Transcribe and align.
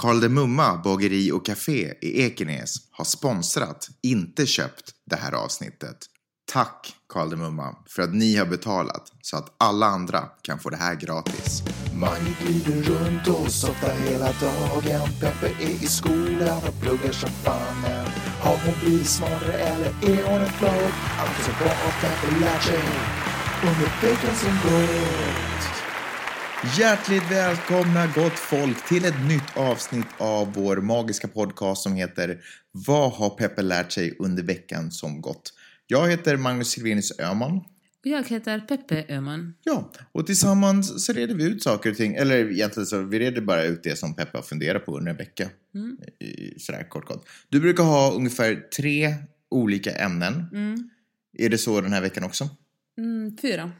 Karl 0.00 0.20
de 0.20 0.28
Mumma 0.28 0.76
bageri 0.84 1.32
och 1.32 1.46
café 1.46 1.94
i 2.00 2.22
Ekenäs 2.22 2.76
har 2.90 3.04
sponsrat, 3.04 3.88
inte 4.02 4.46
köpt, 4.46 4.94
det 5.06 5.16
här 5.16 5.32
avsnittet. 5.32 5.96
Tack 6.52 6.94
Karl 7.08 7.30
de 7.30 7.36
Mumma 7.36 7.76
för 7.88 8.02
att 8.02 8.14
ni 8.14 8.36
har 8.36 8.46
betalat 8.46 9.12
så 9.22 9.36
att 9.36 9.54
alla 9.58 9.86
andra 9.86 10.20
kan 10.42 10.58
få 10.58 10.70
det 10.70 10.76
här 10.76 10.94
gratis. 10.94 11.62
Man 11.94 12.34
glider 12.40 12.82
runt 12.82 13.28
och 13.28 13.52
softar 13.52 13.94
hela 13.94 14.32
dagen. 14.40 15.08
Peppe 15.20 15.46
är 15.60 15.84
i 15.84 15.86
skolan 15.86 16.62
och 16.68 16.80
pluggar 16.80 17.12
som 17.12 17.30
fanen. 17.30 18.06
Har 18.40 18.56
hon 18.64 18.74
blivit 18.80 19.08
smartare 19.08 19.52
eller 19.52 19.86
är 19.86 20.24
hon 20.30 20.40
en 20.40 20.52
flopp? 20.52 20.92
Alltså 21.18 21.50
vad 21.60 21.76
har 21.76 22.00
Peppe 22.00 22.40
lärt 22.40 22.62
sig 22.62 22.82
under 23.62 24.00
veckan 24.02 24.36
som 24.36 24.70
går. 24.70 25.47
Hjärtligt 26.76 27.30
välkomna 27.30 28.06
gott 28.14 28.38
folk 28.38 28.88
till 28.88 29.04
ett 29.04 29.28
nytt 29.28 29.56
avsnitt 29.56 30.06
av 30.18 30.52
vår 30.54 30.76
magiska 30.76 31.28
podcast 31.28 31.82
som 31.82 31.94
heter 31.94 32.40
Vad 32.72 33.12
har 33.12 33.30
Peppe 33.30 33.62
lärt 33.62 33.92
sig 33.92 34.16
under 34.18 34.42
veckan 34.42 34.90
som 34.90 35.20
gått? 35.20 35.52
Jag 35.86 36.08
heter 36.10 36.36
Magnus 36.36 36.68
Silvenius 36.68 37.18
Öhman. 37.20 37.60
Jag 38.02 38.28
heter 38.28 38.60
Peppe 38.60 39.04
Öhman. 39.08 39.54
Ja, 39.62 39.92
och 40.12 40.26
tillsammans 40.26 41.06
så 41.06 41.12
reder 41.12 41.34
vi 41.34 41.44
ut 41.44 41.62
saker 41.62 41.90
och 41.90 41.96
ting. 41.96 42.14
Eller 42.14 42.50
egentligen 42.52 42.86
så 42.86 43.02
vi 43.02 43.18
reder 43.18 43.40
bara 43.42 43.64
ut 43.64 43.82
det 43.82 43.96
som 43.98 44.14
Peppe 44.14 44.38
har 44.38 44.42
funderat 44.42 44.86
på 44.86 44.96
under 44.98 45.10
en 45.10 45.16
vecka. 45.16 45.48
I- 46.20 46.58
Sådär 46.60 46.88
kort 46.88 47.04
kort. 47.06 47.28
Du 47.48 47.60
brukar 47.60 47.84
ha 47.84 48.12
ungefär 48.12 48.54
tre 48.76 49.14
olika 49.50 49.90
ämnen. 49.90 50.44
Mm. 50.52 50.90
Är 51.38 51.48
det 51.48 51.58
så 51.58 51.80
den 51.80 51.92
här 51.92 52.00
veckan 52.00 52.24
också? 52.24 52.48
Mm, 52.98 53.36
fyra. 53.42 53.70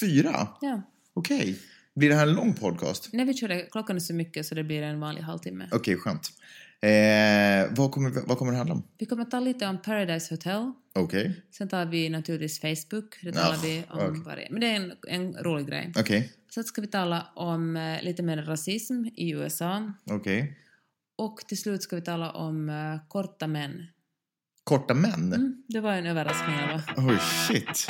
Fyra? 0.00 0.48
Ja. 0.60 0.82
Okej. 1.14 1.58
Blir 1.94 2.08
det 2.08 2.14
här 2.14 2.26
en 2.26 2.34
lång 2.34 2.54
podcast? 2.54 3.12
När 3.12 3.24
vi 3.24 3.34
körde, 3.34 3.60
klockan 3.70 3.96
är 3.96 4.00
så 4.00 4.14
mycket 4.14 4.46
så 4.46 4.54
det 4.54 4.64
blir 4.64 4.82
en 4.82 5.00
vanlig 5.00 5.22
halvtimme. 5.22 5.68
Okej, 5.72 5.96
skönt. 5.96 6.30
Eh, 6.80 7.70
vad, 7.76 7.92
kommer, 7.92 8.26
vad 8.26 8.38
kommer 8.38 8.52
det 8.52 8.58
handla 8.58 8.74
om? 8.74 8.82
Vi 8.98 9.06
kommer 9.06 9.22
att 9.22 9.30
tala 9.30 9.44
lite 9.44 9.66
om 9.66 9.82
Paradise 9.82 10.34
Hotel. 10.34 10.72
Okej. 10.94 11.42
Sen 11.50 11.68
tar 11.68 11.86
vi 11.86 12.08
naturligtvis 12.08 12.60
Facebook. 12.60 13.18
Det 13.22 13.32
talar 13.32 13.54
Ja, 13.54 13.58
vi 13.62 13.84
om 13.90 13.98
okej. 14.10 14.22
varje... 14.26 14.48
Men 14.50 14.60
det 14.60 14.66
är 14.66 14.76
en, 14.76 14.92
en 15.08 15.32
rolig 15.44 15.66
grej. 15.66 15.92
Okej. 15.98 16.32
Sen 16.54 16.64
ska 16.64 16.80
vi 16.80 16.86
tala 16.86 17.26
om 17.34 17.76
eh, 17.76 18.02
lite 18.02 18.22
mer 18.22 18.36
rasism 18.42 19.04
i 19.16 19.30
USA. 19.32 19.92
Okej. 20.10 20.58
Och 21.18 21.36
till 21.48 21.58
slut 21.58 21.82
ska 21.82 21.96
vi 21.96 22.02
tala 22.02 22.30
om 22.30 22.68
eh, 22.68 23.08
korta 23.08 23.46
män. 23.46 23.86
Korta 24.64 24.94
män? 24.94 25.32
Mm, 25.32 25.62
det 25.68 25.80
var 25.80 25.92
en 25.92 26.06
överraskning, 26.06 26.56
va? 26.56 26.82
Oj, 26.96 27.18
shit. 27.18 27.86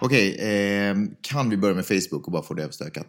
Okej, 0.00 0.36
eh, 0.38 0.96
kan 1.20 1.50
vi 1.50 1.56
börja 1.56 1.74
med 1.74 1.86
Facebook 1.86 2.26
och 2.26 2.32
bara 2.32 2.42
få 2.42 2.54
det 2.54 2.62
överstökat? 2.62 3.06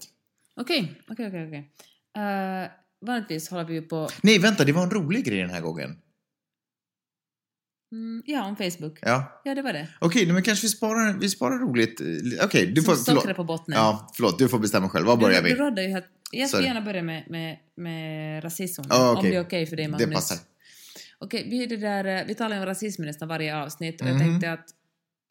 Okej, 0.55 1.01
okej, 1.09 1.27
okej. 1.27 1.47
okej. 1.47 1.71
Eh, 2.17 2.69
Vanligtvis 3.05 3.49
håller 3.49 3.63
vi 3.65 3.73
ju 3.73 3.81
på... 3.81 4.09
Nej, 4.23 4.39
vänta, 4.39 4.63
det 4.63 4.71
var 4.71 4.83
en 4.83 4.91
rolig 4.91 5.25
grej 5.25 5.41
den 5.41 5.49
här 5.49 5.61
gången. 5.61 5.97
Mm, 7.91 8.23
ja, 8.25 8.45
om 8.45 8.55
Facebook. 8.55 8.99
Ja. 9.01 9.41
Ja, 9.43 9.55
det 9.55 9.61
var 9.61 9.73
det. 9.73 9.87
Okej, 10.01 10.25
nej, 10.25 10.33
men 10.33 10.43
kanske 10.43 10.65
vi 10.65 10.69
sparar, 10.69 11.17
vi 11.19 11.29
sparar 11.29 11.57
roligt. 11.59 12.01
eh, 12.01 12.45
Okej, 12.45 12.65
du 12.67 12.81
får... 12.81 12.95
Förlåt. 12.95 13.35
på 13.35 13.43
botten. 13.43 13.73
Ja, 13.77 14.11
förlåt, 14.15 14.39
du 14.39 14.49
får 14.49 14.59
bestämma 14.59 14.89
själv. 14.89 15.05
Var 15.05 15.15
Du, 15.17 15.21
börjar 15.21 15.41
du 15.41 15.49
vi? 15.49 15.55
rådde 15.55 15.83
ju 15.83 15.93
att 15.97 16.05
jag 16.31 16.49
Sorry. 16.49 16.65
gärna 16.65 16.81
börja 16.81 17.03
med, 17.03 17.23
med, 17.29 17.57
med 17.75 18.43
rasism. 18.43 18.81
Ja, 18.89 19.09
Om 19.11 19.17
okej. 19.17 19.31
det 19.31 19.37
är 19.37 19.41
okej 19.41 19.65
för 19.65 19.75
dig, 19.75 19.87
Magnus. 19.87 20.07
Det 20.09 20.13
passar. 20.15 20.37
Okej, 21.19 21.47
vi, 21.49 21.63
är 21.63 21.67
det 21.67 21.77
där, 21.77 22.05
eh, 22.05 22.25
vi 22.27 22.35
talar 22.35 22.55
ju 22.55 22.59
om 22.61 22.65
rasism 22.65 23.03
i 23.03 23.05
nästan 23.05 23.27
varje 23.27 23.57
avsnitt 23.57 24.01
och 24.01 24.07
jag 24.07 24.15
Mhm. 24.15 24.23
tänkte 24.29 24.51
att 24.51 24.65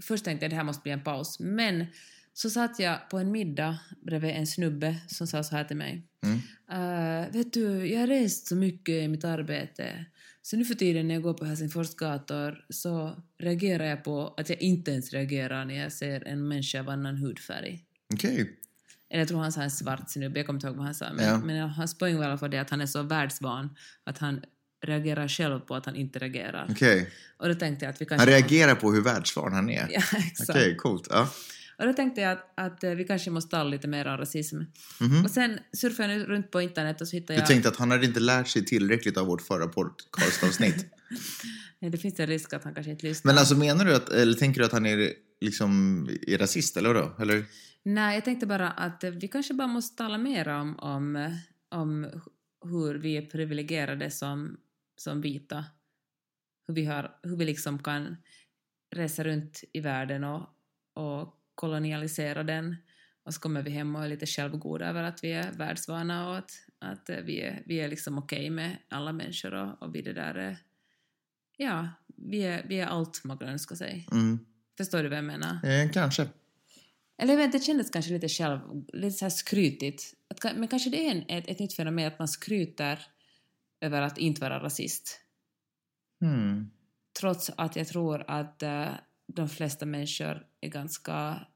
först 0.03 0.25
tänkte 0.25 0.45
jag 0.45 0.51
det 0.53 0.57
här 0.57 0.65
måste 0.65 0.83
bli 0.83 0.93
en 0.93 1.03
paus, 1.05 1.41
men 1.41 1.87
så 2.33 2.51
satt 2.51 2.79
jag 2.79 3.11
på 3.11 3.19
en 3.19 3.31
middag 3.31 3.79
bredvid 4.03 4.31
en 4.31 4.47
snubbe 4.47 4.97
som 5.07 5.27
sa 5.27 5.43
så 5.45 5.57
här 5.57 5.65
till 5.65 5.77
mig. 5.77 6.03
Mm. 6.23 6.39
"Eh, 6.71 7.33
vet 7.33 7.53
du, 7.53 7.87
jag 7.93 8.01
har 8.01 8.07
rest 8.07 8.47
så 8.47 8.57
mycket 8.57 8.93
i 9.05 9.09
mitt 9.09 9.25
arbete 9.25 10.05
så 10.43 10.57
nu 10.57 10.65
för 10.65 10.75
tiden 10.75 11.09
när 11.09 11.15
jag 11.15 11.23
går 11.23 11.35
på 11.35 11.45
Helsingfors 11.45 11.95
gator 11.95 12.65
så 12.71 13.23
reagerar 13.39 13.85
jag 13.85 14.05
på 14.05 14.35
att 14.37 14.49
jag 14.49 14.63
inte 14.63 14.91
ens 14.91 15.13
reagerar 15.13 15.65
när 15.65 15.75
jag 15.75 15.93
ser 15.93 16.29
en 16.29 16.49
människa 16.49 16.81
av 16.81 16.89
annan 16.89 17.17
hudfärg. 17.17 17.85
Okej. 18.15 18.57
Eller 19.11 19.21
jag 19.21 19.29
tror 19.29 19.41
han 19.41 19.53
sa 19.53 19.63
en 19.63 19.71
svart 19.71 20.11
snubbe, 20.11 20.39
jag 20.39 20.47
kommer 20.47 20.57
inte 20.57 20.67
ihåg 20.67 20.77
vad 20.77 20.85
han 20.85 20.95
sa. 20.95 21.13
Men, 21.13 21.25
Ja. 21.25 21.39
men 21.39 21.69
hans 21.71 21.99
poäng 21.99 22.17
var 22.17 22.25
i 22.25 22.27
alla 22.27 22.39
fall 22.39 22.51
det 22.51 22.59
att 22.59 22.71
han 22.71 22.81
är 22.81 22.87
så 22.87 23.03
världsvan 23.03 23.77
att 24.05 24.19
han 24.19 24.43
reagerar 24.87 25.29
själv 25.29 25.61
på 25.61 25.75
att 25.75 25.87
han 25.87 25.97
inte 25.97 26.19
reagerar. 26.19 26.67
Okej. 26.71 27.11
Och 27.37 27.49
då 27.49 27.55
tänkte 27.55 27.85
jag 27.85 27.91
att 27.91 28.01
vi 28.01 28.07
Han 28.11 28.19
kanske... 28.19 28.35
reagerar 28.35 28.75
på 28.75 28.93
hur 28.93 29.03
världsvan 29.03 29.53
han 29.53 29.71
är? 29.71 29.89
Ja, 29.91 30.03
exakt. 30.29 30.51
Okej, 30.51 30.77
coolt. 30.77 31.07
Ja. 31.11 31.29
Och 31.79 31.87
då 31.87 31.93
tänkte 31.93 32.21
jag 32.21 32.33
att, 32.33 32.53
att 32.55 32.85
eh, 32.85 32.91
vi 32.91 33.05
kanske 33.05 33.31
måste 33.31 33.51
tala 33.51 33.71
lite 33.71 33.89
mer 33.89 34.07
om 34.07 34.17
rasism. 34.17 34.57
Mhm. 35.01 35.25
Och 35.25 35.31
sen 35.31 35.59
surfade 35.73 36.15
jag 36.15 36.29
runt 36.29 36.51
på 36.51 36.61
internet 36.61 37.01
och 37.01 37.09
så 37.09 37.17
hittade 37.17 37.35
Du 37.35 37.41
jag... 37.41 37.47
tänkte 37.49 37.69
att 37.69 37.77
han 37.77 37.91
hade 37.91 38.07
inte 38.07 38.21
lärt 38.21 38.49
sig 38.49 38.65
tillräckligt 38.65 39.17
av 39.17 39.27
vårt 39.27 39.43
förra 39.43 39.67
podcastavsnitt. 39.69 40.87
Nej, 41.79 41.91
det 41.91 41.99
finns 41.99 42.21
en 42.21 42.27
risk 42.27 42.53
att 42.53 42.65
han 42.65 42.75
kanske 42.75 42.91
inte 42.91 43.07
lyssnar. 43.07 43.33
Men 43.33 43.39
alltså 43.39 43.57
menar 43.57 43.85
du 43.85 43.95
att, 43.95 44.09
eller 44.09 44.35
tänker 44.35 44.61
du 44.61 44.67
att 44.67 44.73
han 44.73 44.87
är 44.87 45.13
liksom 45.41 46.03
är 46.27 46.39
rasist 46.39 46.77
eller 46.77 46.95
vadå? 46.95 47.17
Eller? 47.19 47.45
Nej, 47.83 48.15
jag 48.15 48.25
tänkte 48.25 48.47
bara 48.47 48.71
att 48.71 49.05
vi 49.05 49.29
kanske 49.29 49.55
bara 49.55 49.69
måste 49.69 49.97
tala 49.97 50.19
mer 50.19 50.49
om, 50.49 50.79
om, 50.79 51.35
om 51.71 52.07
hur 52.65 52.95
vi 52.95 53.17
är 53.17 53.23
privilegierade 53.23 54.11
som, 54.11 54.57
som 55.01 55.21
vita. 55.21 55.65
Hur 56.67 56.75
vi, 56.75 56.85
har, 56.85 57.19
hur 57.23 57.37
vi 57.37 57.45
liksom 57.45 57.83
kan 57.83 58.17
resa 58.91 59.25
runt 59.25 59.65
i 59.73 59.81
världen 59.81 60.25
och, 60.25 60.47
och 60.95 61.35
kolonialisera 61.55 62.43
den. 62.43 62.77
Och 63.23 63.35
så 63.35 63.41
kommer 63.41 63.63
vi 63.63 63.71
hem 63.71 63.97
och 63.97 64.05
är 64.05 64.09
lite 64.09 64.27
självgoda 64.27 64.89
över 64.89 65.03
att 65.03 65.25
vi 65.25 65.33
är 65.33 65.53
världsvana 65.53 66.29
och 66.29 66.37
att, 66.37 66.53
att 66.79 67.11
vi, 67.25 67.41
är, 67.41 67.63
vi 67.67 67.81
är 67.81 67.89
liksom 67.89 68.19
okej 68.19 68.51
med 68.51 68.77
alla 68.89 69.13
människor 69.13 69.55
och, 69.55 69.83
och 69.83 69.95
vi 69.95 70.03
det 70.03 70.13
där... 70.13 70.57
Ja, 71.57 71.89
vi 72.17 72.43
är, 72.43 72.67
vi 72.69 72.81
är 72.81 72.87
allt 72.87 73.25
man 73.25 73.39
kan 73.39 73.49
önska 73.49 73.77
sig. 73.77 74.07
Mm. 74.13 74.39
Förstår 74.77 75.03
du 75.03 75.09
vad 75.09 75.19
jag 75.19 75.25
menar? 75.25 75.65
Eh, 75.65 75.91
kanske. 75.91 76.29
Eller 77.23 77.33
jag 77.33 77.39
vet, 77.39 77.53
det 77.53 77.59
kändes 77.59 77.91
kanske 77.91 78.13
lite 78.13 78.29
själv, 78.29 78.61
lite 78.93 79.19
så 79.19 79.25
här 79.25 79.31
skrytigt. 79.31 80.15
Att, 80.29 80.57
men 80.57 80.69
kanske 80.69 80.91
det 80.91 81.07
är 81.07 81.11
en, 81.11 81.25
ett, 81.29 81.49
ett 81.49 81.59
nytt 81.59 81.75
fenomen 81.75 82.07
att 82.07 82.19
man 82.19 82.29
skryter 82.29 83.07
över 83.81 84.03
att 84.03 84.19
inte 84.19 84.41
vara 84.41 84.63
rasist. 84.63 85.21
Hmm. 86.21 86.71
Trots 87.21 87.51
att 87.57 87.77
jag 87.77 87.89
tror 87.89 88.25
att 88.29 88.63
eh, 88.63 88.89
de 89.27 89.49
flesta 89.49 89.87
människor 89.87 90.47
är 90.61 90.69
ganska... 90.69 91.47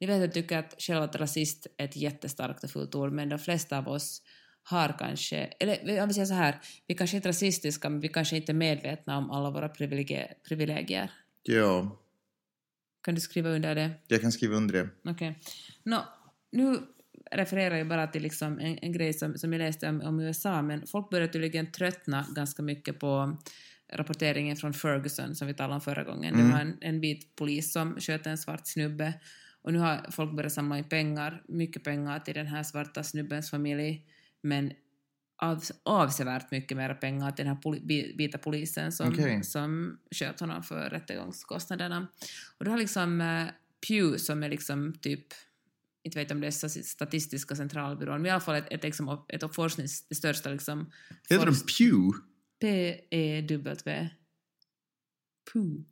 Ni 0.00 0.06
vet, 0.06 0.20
jag 0.20 0.32
tycker 0.34 0.58
att 0.58 0.74
själv 0.78 1.02
att 1.02 1.16
rasist 1.16 1.66
är 1.76 1.84
ett 1.84 1.96
jättestarkt 1.96 2.64
och 2.64 2.70
fult 2.70 2.94
ord, 2.94 3.12
men 3.12 3.28
de 3.28 3.38
flesta 3.38 3.78
av 3.78 3.88
oss 3.88 4.22
har 4.62 4.96
kanske... 4.98 5.36
Eller 5.36 6.02
om 6.02 6.08
vi 6.08 6.14
säger 6.14 6.26
så 6.26 6.34
här, 6.34 6.60
vi 6.86 6.94
kanske 6.94 7.16
inte 7.16 7.28
är 7.28 7.32
rasistiska, 7.32 7.88
men 7.90 8.00
vi 8.00 8.08
kanske 8.08 8.36
inte 8.36 8.52
är 8.52 8.54
medvetna 8.54 9.18
om 9.18 9.30
alla 9.30 9.50
våra 9.50 9.68
privilegier. 9.68 10.34
privilegier. 10.48 11.10
Ja, 11.42 11.96
Kan 13.02 13.14
du 13.14 13.20
skriva 13.20 13.48
under 13.48 13.74
det? 13.74 13.90
jag 14.08 14.20
kan 14.20 14.32
skriva 14.32 14.56
under 14.56 14.74
det. 14.74 15.10
Okej. 15.10 15.38
Nå, 15.82 16.04
nu 16.52 16.78
refererar 17.30 17.76
jag 17.76 17.88
bara 17.88 18.06
till 18.06 18.22
liksom 18.22 18.58
en, 18.58 18.78
en 18.82 18.92
grej 18.92 19.12
som, 19.12 19.38
som 19.38 19.52
jag 19.52 19.58
läste 19.58 19.88
om, 19.88 20.00
om 20.00 20.20
USA, 20.20 20.62
men 20.62 20.86
folk 20.86 21.10
börjar 21.10 21.28
tydligen 21.28 21.72
tröttna 21.72 22.26
ganska 22.34 22.62
mycket 22.62 22.98
på 23.00 23.36
rapporteringen 23.92 24.56
från 24.56 24.72
Ferguson 24.74 25.34
som 25.36 25.46
vi 25.46 25.54
talade 25.54 25.74
om 25.74 25.80
förra 25.80 26.04
gången. 26.04 26.34
Det 26.34 26.40
Mm. 26.40 26.52
var 26.52 26.60
en, 26.60 26.78
en 26.80 27.00
vit 27.00 27.36
polis 27.36 27.72
som 27.72 27.96
sköt 28.00 28.26
en 28.26 28.38
svart 28.38 28.66
snubbe 28.66 29.14
och 29.62 29.72
nu 29.72 29.78
har 29.78 30.10
folk 30.10 30.36
börjat 30.36 30.52
samla 30.52 30.78
in 30.78 30.84
pengar, 30.84 31.42
mycket 31.48 31.84
pengar 31.84 32.18
till 32.20 32.34
den 32.34 32.46
här 32.46 32.62
svarta 32.62 33.02
snubbens 33.04 33.50
familj, 33.50 34.06
men 34.42 34.72
av, 35.42 35.62
avsevärt 35.82 36.50
mycket 36.50 36.76
mer 36.76 36.94
pengar 36.94 37.30
till 37.30 37.44
den 37.44 37.54
här 37.54 37.62
poli, 37.62 37.80
vi- 37.84 38.14
vita 38.18 38.38
polisen 38.38 38.92
som, 38.92 39.08
Okej. 39.08 39.44
som 39.44 39.98
sköt 40.14 40.40
honom 40.40 40.62
för 40.62 40.90
rättegångskostnaderna. 40.90 42.06
Och 42.58 42.64
då 42.64 42.70
har 42.70 42.78
liksom 42.78 43.20
eh, 43.20 43.46
Pew 43.88 44.18
som 44.18 44.42
är 44.42 44.48
liksom 44.48 44.92
typ 45.00 45.26
inte 46.04 46.18
vet 46.18 46.30
om 46.30 46.40
det 46.40 46.46
är 46.46 46.50
sta- 46.50 46.82
Statistiska 46.82 47.56
centralbyrån, 47.56 48.22
men 48.22 48.26
i 48.26 48.30
alla 48.30 48.40
fall 48.40 48.54
ett, 48.54 48.66
ett, 48.70 48.82
liksom, 48.82 49.24
ett 49.28 49.54
forsknings... 49.54 50.08
Det 50.08 50.14
största 50.14 50.50
liksom... 50.50 50.90
Heter 51.28 51.46
de 51.46 51.54
Pew? 51.54 52.18
P-E-W. 52.60 54.08
Pew. 55.52 55.84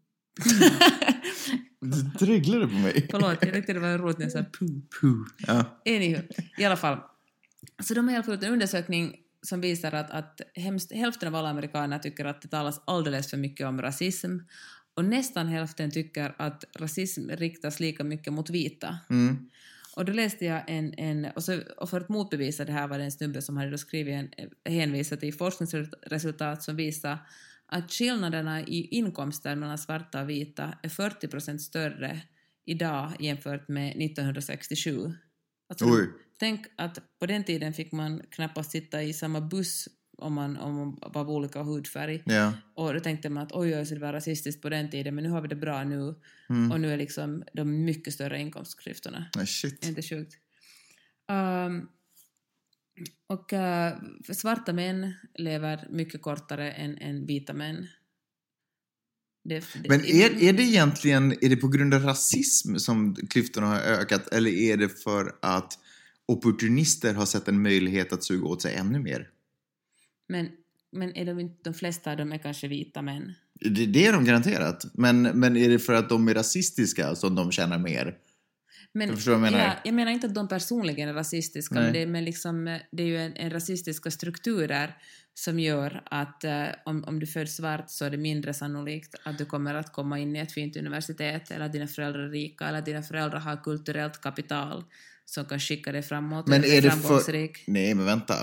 Du 2.19 2.27
dreglade 2.27 2.67
på 2.69 2.75
mig. 2.75 3.07
Förlåt, 3.11 3.39
jag 3.41 3.55
tyckte 3.55 3.73
det 3.73 3.81
var 3.81 3.99
roligt 3.99 4.19
när 4.19 4.25
jag 4.25 4.33
sa 4.33 4.43
Pew. 4.59 4.81
Pew. 5.01 5.31
Ja. 5.39 5.81
Anywho, 5.87 6.23
i 6.59 6.65
alla 6.65 6.77
fall. 6.77 6.99
Så 7.83 7.95
de 7.95 8.09
har 8.09 8.15
i 8.15 8.17
alla 8.17 8.47
en 8.47 8.53
undersökning 8.53 9.17
som 9.43 9.61
visar 9.61 9.93
att, 9.93 10.11
att 10.11 10.41
hemskt, 10.55 10.93
hälften 10.93 11.29
av 11.29 11.35
alla 11.35 11.49
amerikaner 11.49 11.99
tycker 11.99 12.25
att 12.25 12.43
det 12.43 12.49
talas 12.49 12.81
alldeles 12.85 13.31
för 13.31 13.37
mycket 13.37 13.67
om 13.67 13.83
rasism 13.83 14.39
och 14.95 15.05
nästan 15.05 15.47
hälften 15.47 15.91
tycker 15.91 16.35
att 16.39 16.65
rasism 16.77 17.31
riktas 17.31 17.81
lika 17.81 18.05
mycket 18.05 18.33
mot 18.33 18.51
vita. 18.51 18.99
Mm. 19.11 19.51
Och 19.99 20.05
då 20.05 20.13
läste 20.13 20.45
jag 20.45 20.63
en, 20.67 20.95
en 20.99 21.25
och, 21.37 21.45
så, 21.45 21.61
och 21.77 21.91
för 21.91 22.01
att 22.01 22.09
motbevisa 22.09 22.65
det 22.65 22.73
här 22.73 22.89
var 22.89 22.99
det 22.99 23.05
en 23.05 23.13
snubbe 23.13 23.43
som 23.43 23.57
hade 23.57 23.71
då 23.71 23.79
skrivit 23.79 24.15
en, 24.15 24.51
hänvisat 24.73 25.21
till 25.21 25.35
forskningsresultat 25.35 26.63
som 26.63 26.77
visar 26.77 27.19
att 27.67 27.93
skillnaderna 27.93 28.61
i 28.61 28.89
inkomster 28.91 29.57
mellan 29.57 29.79
svarta 29.79 30.23
och 30.23 30.31
vita 30.31 30.79
är 30.83 30.89
40 30.89 31.29
procent 31.29 31.63
större 31.63 32.21
idag 32.65 33.13
jämfört 33.21 33.69
med 33.69 33.89
1967. 33.89 35.13
Alltså, 35.69 35.87
tänk 36.39 36.67
att 36.77 36.99
på 37.19 37.27
den 37.27 37.45
tiden 37.45 37.73
fick 37.73 37.93
man 37.93 38.23
knappast 38.31 38.71
sitta 38.71 39.03
i 39.03 39.13
samma 39.13 39.41
buss 39.41 39.89
om 40.19 40.35
man, 40.35 40.57
om 40.57 40.75
man 40.75 40.99
var 41.13 41.21
av 41.21 41.31
olika 41.31 41.63
hudfärg. 41.63 42.23
Ja. 42.27 42.53
Och 42.75 42.95
då 42.95 43.01
tänkte 43.01 43.31
man 43.31 43.43
att 43.43 43.53
oj, 43.53 43.77
oj, 43.77 43.87
så 43.87 43.95
det 43.95 44.01
var 44.01 44.13
rasistiskt 44.13 44.63
på 44.63 44.69
den 44.69 44.91
tiden, 44.91 45.15
men 45.15 45.25
nu 45.25 45.31
har 45.31 45.41
vi 45.41 45.49
det 45.49 45.57
bra 45.57 45.85
nu. 45.85 46.15
Mm. 46.49 46.73
Och 46.73 46.81
nu 46.81 46.93
är 46.93 46.97
liksom 46.97 47.45
de 47.53 47.85
mycket 47.85 48.15
större 48.15 48.41
inkomstklyftorna. 48.41 49.27
Nej, 49.37 49.47
shit. 49.47 49.85
Är 49.85 49.89
inte 49.89 50.03
sjukt? 50.03 50.35
Um, 51.33 51.89
och 53.27 53.53
uh, 53.53 54.33
svarta 54.35 54.73
män 54.73 55.15
lever 55.35 55.89
mycket 55.91 56.23
kortare 56.23 56.73
än, 56.73 56.99
än 56.99 57.27
vita 57.27 57.53
män. 57.53 57.87
Det, 59.45 59.65
det, 59.83 59.89
Men 59.89 60.05
är, 60.05 60.43
är 60.43 60.53
det 60.53 60.63
egentligen 60.63 61.33
är 61.45 61.49
det 61.49 61.57
på 61.57 61.69
grund 61.69 61.95
av 61.95 62.03
rasism 62.03 62.77
som 62.77 63.15
klyftorna 63.15 63.67
har 63.67 63.81
ökat 63.81 64.29
eller 64.29 64.51
är 64.51 64.77
det 64.77 64.89
för 65.03 65.35
att 65.43 65.79
opportunister 66.27 67.15
har 67.15 67.27
sett 67.27 67.49
en 67.49 67.63
möjlighet 67.63 68.13
att 68.13 68.25
suga 68.25 68.47
åt 68.47 68.63
sig 68.63 68.75
ännu 68.75 68.99
mer? 68.99 69.29
Men, 70.29 70.49
men 70.93 71.17
är 71.17 71.25
de, 71.25 71.41
inte- 71.41 71.71
de 71.71 71.75
flesta 71.75 72.11
av 72.11 72.17
dem 72.17 72.33
är 72.33 72.39
kanske 72.39 72.69
vita 72.69 73.03
män? 73.03 73.35
Det, 73.61 73.87
det 73.87 74.07
är 74.07 74.13
de 74.13 74.25
garanterat. 74.25 74.85
Men, 74.95 75.23
men 75.23 75.57
är 75.57 75.69
det 75.69 75.79
för 75.79 75.93
att 75.93 76.09
de 76.09 76.29
är 76.29 76.35
rasistiska 76.35 77.15
som 77.15 77.35
de 77.35 77.53
tjänar 77.53 77.79
mer? 77.79 78.15
Men, 78.93 79.09
Jag 79.09 79.19
jag 79.27 79.41
menar. 79.41 79.59
Ja, 79.59 79.73
jag 79.85 79.95
menar 79.95 80.13
inte 80.13 80.27
att 80.27 80.35
de 80.35 80.49
personligen 80.49 81.09
är 81.09 81.15
rasistiska, 81.15 81.75
Nej. 81.75 81.85
men, 81.85 81.93
det, 81.93 82.07
men 82.07 82.25
liksom, 82.25 82.79
det 82.93 83.03
är 83.03 83.07
ju 83.07 83.19
en, 83.19 83.37
en 83.37 83.51
rasistiska 83.51 84.11
strukturer 84.11 84.97
som 85.35 85.61
gör 85.61 86.03
att 86.05 86.45
eh, 86.45 86.67
om, 86.85 87.05
om 87.05 87.21
du 87.21 87.27
föds 87.27 87.57
svart 87.57 87.91
så 87.91 88.05
är 88.05 88.11
det 88.11 88.17
mindre 88.17 88.55
sannolikt 88.55 89.15
att 89.25 89.39
du 89.39 89.45
kommer 89.45 89.75
att 89.75 89.93
komma 89.93 90.19
in 90.19 90.37
i 90.37 90.39
ett 90.39 90.53
fint 90.53 90.77
universitet, 90.77 91.51
eller 91.51 91.65
att 91.67 91.73
dina 91.73 91.87
föräldrar 91.87 92.21
är 92.21 92.29
rika, 92.31 92.69
eller 92.69 92.79
att 92.79 92.85
dina 92.85 93.03
föräldrar 93.03 93.39
har 93.39 93.57
kulturellt 93.57 94.21
kapital 94.21 94.85
som 95.25 95.45
kan 95.45 95.61
skicka 95.61 95.93
dig 95.93 96.03
framåt 96.03 96.47
Men 96.47 96.65
är 96.65 96.83
det 96.83 96.91
för... 96.91 97.71
Nej, 97.71 97.95
men 97.95 98.07
vänta. 98.07 98.35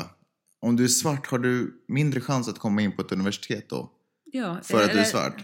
Om 0.62 0.75
du 0.75 0.84
är 0.84 0.88
svart 0.88 1.28
har 1.28 1.40
du 1.40 1.84
mindre 1.88 2.22
chans 2.22 2.48
att 2.50 2.60
komma 2.60 2.81
in 2.81 2.92
på 2.96 3.02
ett 3.02 3.12
universitet 3.12 3.69
då? 3.69 3.92
Ja, 4.31 4.60
För 4.63 4.78
att 4.78 4.84
du 4.86 4.90
är 4.90 4.94
eller- 4.94 5.04
svart? 5.04 5.44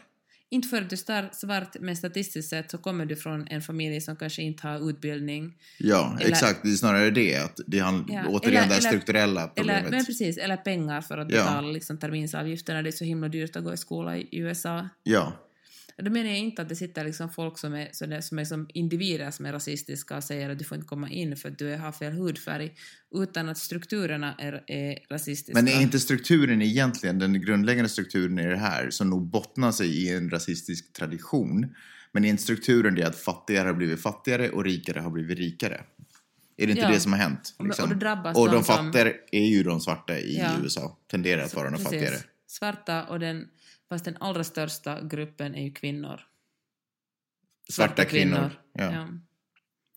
Inte 0.53 0.67
för 0.67 0.81
att 0.81 0.89
du 0.89 0.95
är 0.95 1.29
svart, 1.33 1.75
men 1.79 1.95
statistiskt 1.95 2.49
sett 2.49 2.71
så 2.71 2.77
kommer 2.77 3.05
du 3.05 3.15
från 3.15 3.47
en 3.47 3.61
familj 3.61 4.01
som 4.01 4.15
kanske 4.15 4.41
inte 4.41 4.67
har 4.67 4.89
utbildning. 4.89 5.53
Ja, 5.79 6.17
Eller- 6.19 6.29
exakt. 6.31 6.59
Det 6.63 6.69
är 6.69 6.75
snarare 6.75 7.11
det. 7.11 7.35
Att 7.37 7.59
det 7.67 7.79
handlar 7.79 8.15
Ja, 8.15 8.23
återigen 8.29 8.57
eller- 8.63 8.69
det 8.69 8.75
eller- 8.77 8.89
strukturella 8.89 9.47
problemet. 9.47 9.81
Eller, 9.81 9.91
men 9.91 10.05
precis, 10.05 10.37
eller 10.37 10.57
pengar 10.57 11.01
för 11.01 11.17
att 11.17 11.31
Ja. 11.31 11.37
betala 11.43 11.67
liksom, 11.71 11.97
terminsavgifterna. 11.97 12.81
Det 12.81 12.89
är 12.89 12.91
så 12.91 13.03
himla 13.03 13.27
dyrt 13.27 13.55
att 13.55 13.63
gå 13.63 13.73
i 13.73 13.77
skola 13.77 14.17
i 14.17 14.27
USA. 14.39 14.89
Ja. 15.03 15.33
Då 15.97 16.11
menar 16.11 16.29
jag 16.29 16.37
inte 16.37 16.61
att 16.61 16.69
det 16.69 16.75
sitter 16.75 17.05
liksom 17.05 17.29
folk 17.29 17.57
som 17.57 17.73
är, 17.73 17.89
som 17.91 18.11
är, 18.11 18.21
som 18.21 18.39
är 18.39 18.45
som 18.45 18.67
individer 18.73 19.31
som 19.31 19.45
är 19.45 19.53
rasistiska 19.53 20.17
och 20.17 20.23
säger 20.23 20.49
att 20.49 20.59
du 20.59 20.65
får 20.65 20.75
inte 20.75 20.87
komma 20.87 21.09
in 21.09 21.35
för 21.37 21.49
att 21.49 21.57
du 21.59 21.75
har 21.75 21.91
fel 21.91 22.13
hudfärg, 22.13 22.73
utan 23.15 23.49
att 23.49 23.57
strukturerna 23.57 24.35
är, 24.39 24.63
är 24.67 24.99
rasistiska. 25.09 25.61
Men 25.61 25.67
är 25.67 25.81
inte 25.81 25.99
strukturen 25.99 26.61
egentligen, 26.61 27.19
den 27.19 27.41
grundläggande 27.41 27.89
strukturen 27.89 28.39
i 28.39 28.45
det 28.47 28.57
här, 28.57 28.89
som 28.89 29.09
nog 29.09 29.25
bottnar 29.29 29.71
sig 29.71 29.87
i 30.03 30.13
en 30.13 30.29
rasistisk 30.29 30.93
tradition, 30.93 31.75
men 32.11 32.25
är 32.25 32.29
inte 32.29 32.43
strukturen 32.43 32.95
det 32.95 33.03
att 33.03 33.15
fattigare 33.15 33.67
har 33.67 33.73
blivit 33.73 34.01
fattigare 34.01 34.49
och 34.49 34.63
rikare 34.63 34.99
har 34.99 35.11
blivit 35.11 35.37
rikare? 35.37 35.81
Är 36.57 36.65
det 36.67 36.71
inte 36.71 36.81
Ja. 36.83 36.89
det 36.91 36.99
som 36.99 37.11
har 37.13 37.19
hänt? 37.19 37.55
Och- 37.57 37.65
liksom? 37.65 37.85
och 37.85 37.91
och 37.91 38.47
de 38.47 38.55
de 38.55 38.63
som- 38.63 38.93
är 39.31 39.45
ju 39.45 39.63
de 39.63 39.79
svarta 39.81 40.19
i 40.19 40.37
Ja. 40.37 40.51
USA, 40.63 40.97
tenderar 41.11 41.43
att 41.43 41.55
vara 41.55 41.69
de 41.69 41.79
fattigare. 41.83 42.15
Svarta 42.47 43.03
och 43.03 43.19
den, 43.19 43.47
fast 43.91 44.05
den 44.05 44.17
allra 44.19 44.43
största 44.43 45.01
gruppen 45.01 45.55
är 45.55 45.63
ju 45.63 45.71
kvinnor. 45.71 46.21
Svarta 47.71 48.05
kvinnor. 48.05 48.51
Ja. 48.73 48.91
Ja. 48.93 49.07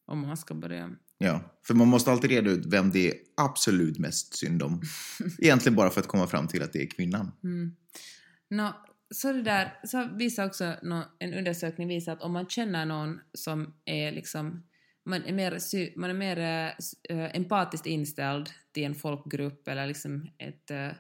Om 0.06 0.18
man 0.18 0.36
ska 0.36 0.54
börja. 0.54 0.90
ja. 1.18 1.40
För 1.66 1.74
man 1.74 1.88
måste 1.88 2.10
alltid 2.10 2.30
reda 2.30 2.50
ut 2.50 2.66
vem 2.66 2.90
det 2.90 3.08
är 3.08 3.14
absolut 3.36 3.98
mest 3.98 4.34
synd 4.34 4.62
om. 4.62 4.82
Egentligen 5.38 5.76
bara 5.76 5.90
för 5.90 6.00
att 6.00 6.06
komma 6.06 6.26
fram 6.26 6.48
till 6.48 6.62
att 6.62 6.72
det 6.72 6.82
är 6.82 6.90
kvinnan. 6.90 7.32
Mm. 7.44 7.76
Nå, 8.50 8.72
så 9.14 9.32
det 9.32 9.42
där, 9.42 9.80
så 9.84 10.08
visar 10.14 10.46
också 10.46 10.76
nå, 10.82 11.04
en 11.18 11.34
undersökning 11.34 11.88
visar 11.88 12.12
att 12.12 12.22
om 12.22 12.32
man 12.32 12.48
känner 12.48 12.86
någon 12.86 13.20
som 13.34 13.74
är 13.84 14.12
liksom 14.12 14.66
man 15.04 15.24
är 15.24 15.32
mer, 15.32 15.60
man 15.98 16.10
är 16.10 16.14
mer 16.14 16.38
eh, 17.08 17.36
empatiskt 17.36 17.86
inställd 17.86 18.50
till 18.72 18.84
en 18.84 18.94
folkgrupp 18.94 19.68
eller 19.68 19.86
liksom 19.86 20.30
ett 20.38 20.70
uh, 20.70 20.92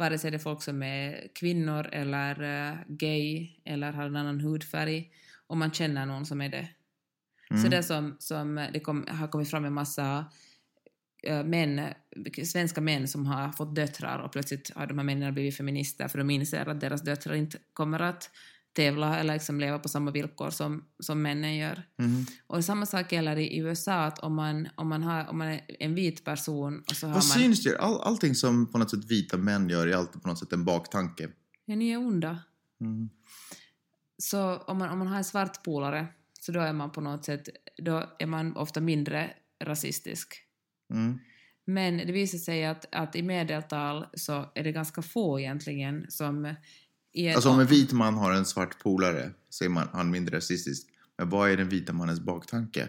vare 0.00 0.18
sig 0.18 0.30
det 0.30 0.36
är 0.36 0.38
folk 0.38 0.62
som 0.62 0.82
är 0.82 1.28
kvinnor 1.34 1.88
eller 1.92 2.42
eh, 2.42 2.76
gay 2.88 3.50
eller 3.64 3.92
har 3.92 4.04
en 4.04 4.16
annan 4.16 4.40
hudfärg 4.40 5.10
om 5.46 5.58
man 5.58 5.70
känner 5.70 6.06
någon 6.06 6.26
som 6.26 6.40
är 6.40 6.48
det. 6.48 6.68
Mm. 7.50 7.62
Så 7.62 7.68
det 7.68 7.82
som, 7.82 8.16
som 8.18 8.68
det 8.72 8.80
kom, 8.80 9.06
har 9.08 9.28
kommit 9.28 9.50
fram 9.50 9.64
en 9.64 9.72
massa 9.72 10.24
eh, 11.22 11.44
män, 11.44 11.80
svenska 12.44 12.80
män 12.80 13.08
som 13.08 13.26
har 13.26 13.52
fått 13.52 13.74
döttrar 13.74 14.18
och 14.18 14.32
plötsligt 14.32 14.70
har 14.74 14.86
de 14.86 14.98
här 14.98 15.04
männen 15.04 15.34
blivit 15.34 15.56
feminister 15.56 16.08
för 16.08 16.18
de 16.18 16.30
inser 16.30 16.68
att 16.68 16.80
deras 16.80 17.02
döttrar 17.02 17.34
inte 17.34 17.58
kommer 17.72 18.00
att 18.00 18.30
tävla 18.72 19.18
eller 19.18 19.34
liksom 19.34 19.60
leva 19.60 19.78
på 19.78 19.88
samma 19.88 20.10
villkor 20.10 20.50
som, 20.50 20.84
som 20.98 21.22
männen 21.22 21.56
gör. 21.56 21.82
Mm. 21.98 22.26
Och 22.46 22.64
samma 22.64 22.86
sak 22.86 23.12
gäller 23.12 23.36
i 23.36 23.58
USA, 23.58 24.04
att 24.04 24.18
om 24.18 24.34
man, 24.34 24.68
om 24.74 24.88
man, 24.88 25.02
har, 25.02 25.28
om 25.28 25.38
man 25.38 25.48
är 25.48 25.60
en 25.78 25.94
vit 25.94 26.24
person 26.24 26.82
och 26.88 26.96
så 26.96 27.06
har 27.06 27.14
Vad 27.14 27.24
man... 27.28 27.38
syns 27.38 27.62
det? 27.62 27.78
All, 27.78 28.00
allting 28.00 28.34
som 28.34 28.72
på 28.72 28.78
något 28.78 28.90
sätt 28.90 29.04
vita 29.04 29.36
män 29.36 29.68
gör 29.68 29.86
är 29.86 29.96
alltid 29.96 30.22
på 30.22 30.28
något 30.28 30.38
sätt 30.38 30.52
en 30.52 30.64
baktanke. 30.64 31.28
Ja, 31.64 31.76
ni 31.76 31.90
är 31.90 31.98
onda. 31.98 32.38
Mm. 32.80 33.10
Så 34.18 34.56
om 34.56 34.78
man, 34.78 34.90
om 34.90 34.98
man 34.98 35.08
har 35.08 35.16
en 35.16 35.24
svart 35.24 35.64
polare 35.64 36.06
så 36.40 36.52
då 36.52 36.60
är 36.60 36.72
man 36.72 36.92
på 36.92 37.00
något 37.00 37.24
sätt, 37.24 37.48
då 37.78 38.16
är 38.18 38.26
man 38.26 38.56
ofta 38.56 38.80
mindre 38.80 39.30
rasistisk. 39.64 40.34
Mm. 40.90 41.18
Men 41.64 41.96
det 41.96 42.12
visar 42.12 42.38
sig 42.38 42.64
att, 42.64 42.94
att 42.94 43.16
i 43.16 43.22
medeltal 43.22 44.06
så 44.14 44.50
är 44.54 44.64
det 44.64 44.72
ganska 44.72 45.02
få 45.02 45.40
egentligen 45.40 46.06
som... 46.08 46.54
En, 47.12 47.34
Alltså 47.34 47.48
om 47.48 47.60
en 47.60 47.66
vit 47.66 47.92
man 47.92 48.14
har 48.14 48.32
en 48.32 48.44
svart 48.44 48.78
polare 48.78 49.30
så 49.48 49.64
är 49.64 49.68
man, 49.68 49.88
han 49.92 50.10
mindre 50.10 50.36
rasistisk. 50.36 50.86
Men 51.18 51.28
vad 51.28 51.50
är 51.50 51.56
den 51.56 51.68
vita 51.68 51.92
mannens 51.92 52.20
baktanke? 52.20 52.88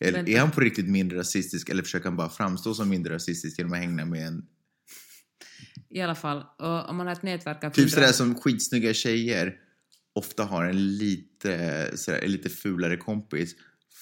Eller 0.00 0.18
Vänta. 0.18 0.32
är 0.32 0.40
han 0.40 0.50
på 0.50 0.60
riktigt 0.60 0.88
mindre 0.88 1.18
rasistisk 1.18 1.68
eller 1.68 1.82
försöker 1.82 2.04
han 2.04 2.16
bara 2.16 2.28
framstå 2.28 2.74
som 2.74 2.88
mindre 2.88 3.14
rasistisk 3.14 3.58
genom 3.58 3.72
att 3.72 3.78
hänga 3.78 4.04
med 4.04 4.26
en... 4.26 4.46
I 5.88 6.00
alla 6.00 6.14
fall, 6.14 6.44
om 6.88 6.96
man 6.96 7.06
har 7.06 7.12
ett 7.12 7.22
nätverk 7.22 7.64
av 7.64 7.70
Typ 7.70 7.90
sådär 7.90 8.12
som 8.12 8.34
skitsnygga 8.34 8.94
tjejer 8.94 9.56
ofta 10.12 10.44
har 10.44 10.64
en 10.64 10.96
lite, 10.96 11.90
sådär, 11.94 12.18
en 12.18 12.32
lite 12.32 12.48
fulare 12.48 12.96
kompis 12.96 13.54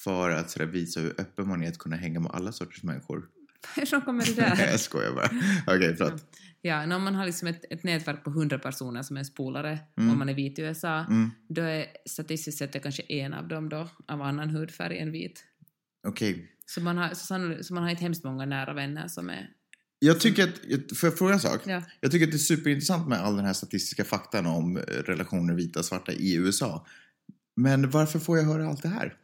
för 0.03 0.29
att 0.29 0.51
sådär, 0.51 0.65
visa 0.65 0.99
hur 0.99 1.09
öppen 1.17 1.47
man 1.47 1.63
är 1.63 1.67
att 1.67 1.77
kunna 1.77 1.95
hänga 1.95 2.19
med 2.19 2.31
alla 2.31 2.51
sorters 2.51 2.83
människor. 2.83 3.25
Hur 3.75 4.01
kommer 4.01 4.25
det 4.25 4.41
Nej, 4.41 4.57
där? 4.57 4.67
jag 4.71 4.79
skojar 4.79 5.11
bara. 5.11 5.29
Okej, 5.75 5.95
förlåt. 5.97 6.37
Ja, 6.61 6.85
när 6.85 6.99
man 6.99 7.15
har 7.15 7.25
liksom 7.25 7.47
ett, 7.47 7.65
ett 7.69 7.83
nätverk 7.83 8.23
på 8.23 8.29
100 8.29 8.59
personer 8.59 9.03
som 9.03 9.17
är 9.17 9.23
spolare, 9.23 9.79
Mm. 9.97 10.11
om 10.11 10.19
man 10.19 10.29
är 10.29 10.33
vit 10.33 10.59
i 10.59 10.61
USA, 10.61 11.05
Mm. 11.09 11.31
då 11.49 11.61
är 11.61 11.85
statistiskt 12.05 12.57
sett 12.57 12.83
kanske 12.83 13.01
en 13.03 13.33
av 13.33 13.47
dem 13.47 13.69
då 13.69 13.89
av 14.07 14.21
annan 14.21 14.49
hudfärg 14.49 14.99
än 14.99 15.11
vit. 15.11 15.43
Okej. 16.07 16.51
Så 16.65 16.81
man 16.81 16.97
har, 16.97 17.09
så, 17.09 17.63
så 17.63 17.73
man 17.73 17.83
har 17.83 17.89
inte 17.89 18.03
hemskt 18.03 18.23
många 18.23 18.45
nära 18.45 18.73
vänner 18.73 19.07
som 19.07 19.29
är... 19.29 19.49
Jag 19.99 20.19
tycker 20.19 20.43
att, 20.43 20.97
får 20.97 21.09
jag 21.09 21.17
fråga 21.17 21.33
en 21.33 21.39
sak? 21.39 21.61
Ja. 21.65 21.83
Jag 21.99 22.11
tycker 22.11 22.25
att 22.25 22.31
det 22.31 22.35
är 22.37 22.39
superintressant 22.39 23.07
med 23.07 23.19
all 23.19 23.35
den 23.35 23.45
här 23.45 23.53
statistiska 23.53 24.03
faktan 24.03 24.45
om 24.45 24.77
eh, 24.77 24.81
relationer 24.83 25.53
vita 25.53 25.79
och 25.79 25.85
svarta 25.85 26.11
i 26.11 26.35
USA. 26.35 26.85
Men 27.55 27.89
varför 27.89 28.19
får 28.19 28.37
jag 28.37 28.45
höra 28.45 28.67
allt 28.67 28.81
det 28.83 28.89
här? 28.89 29.15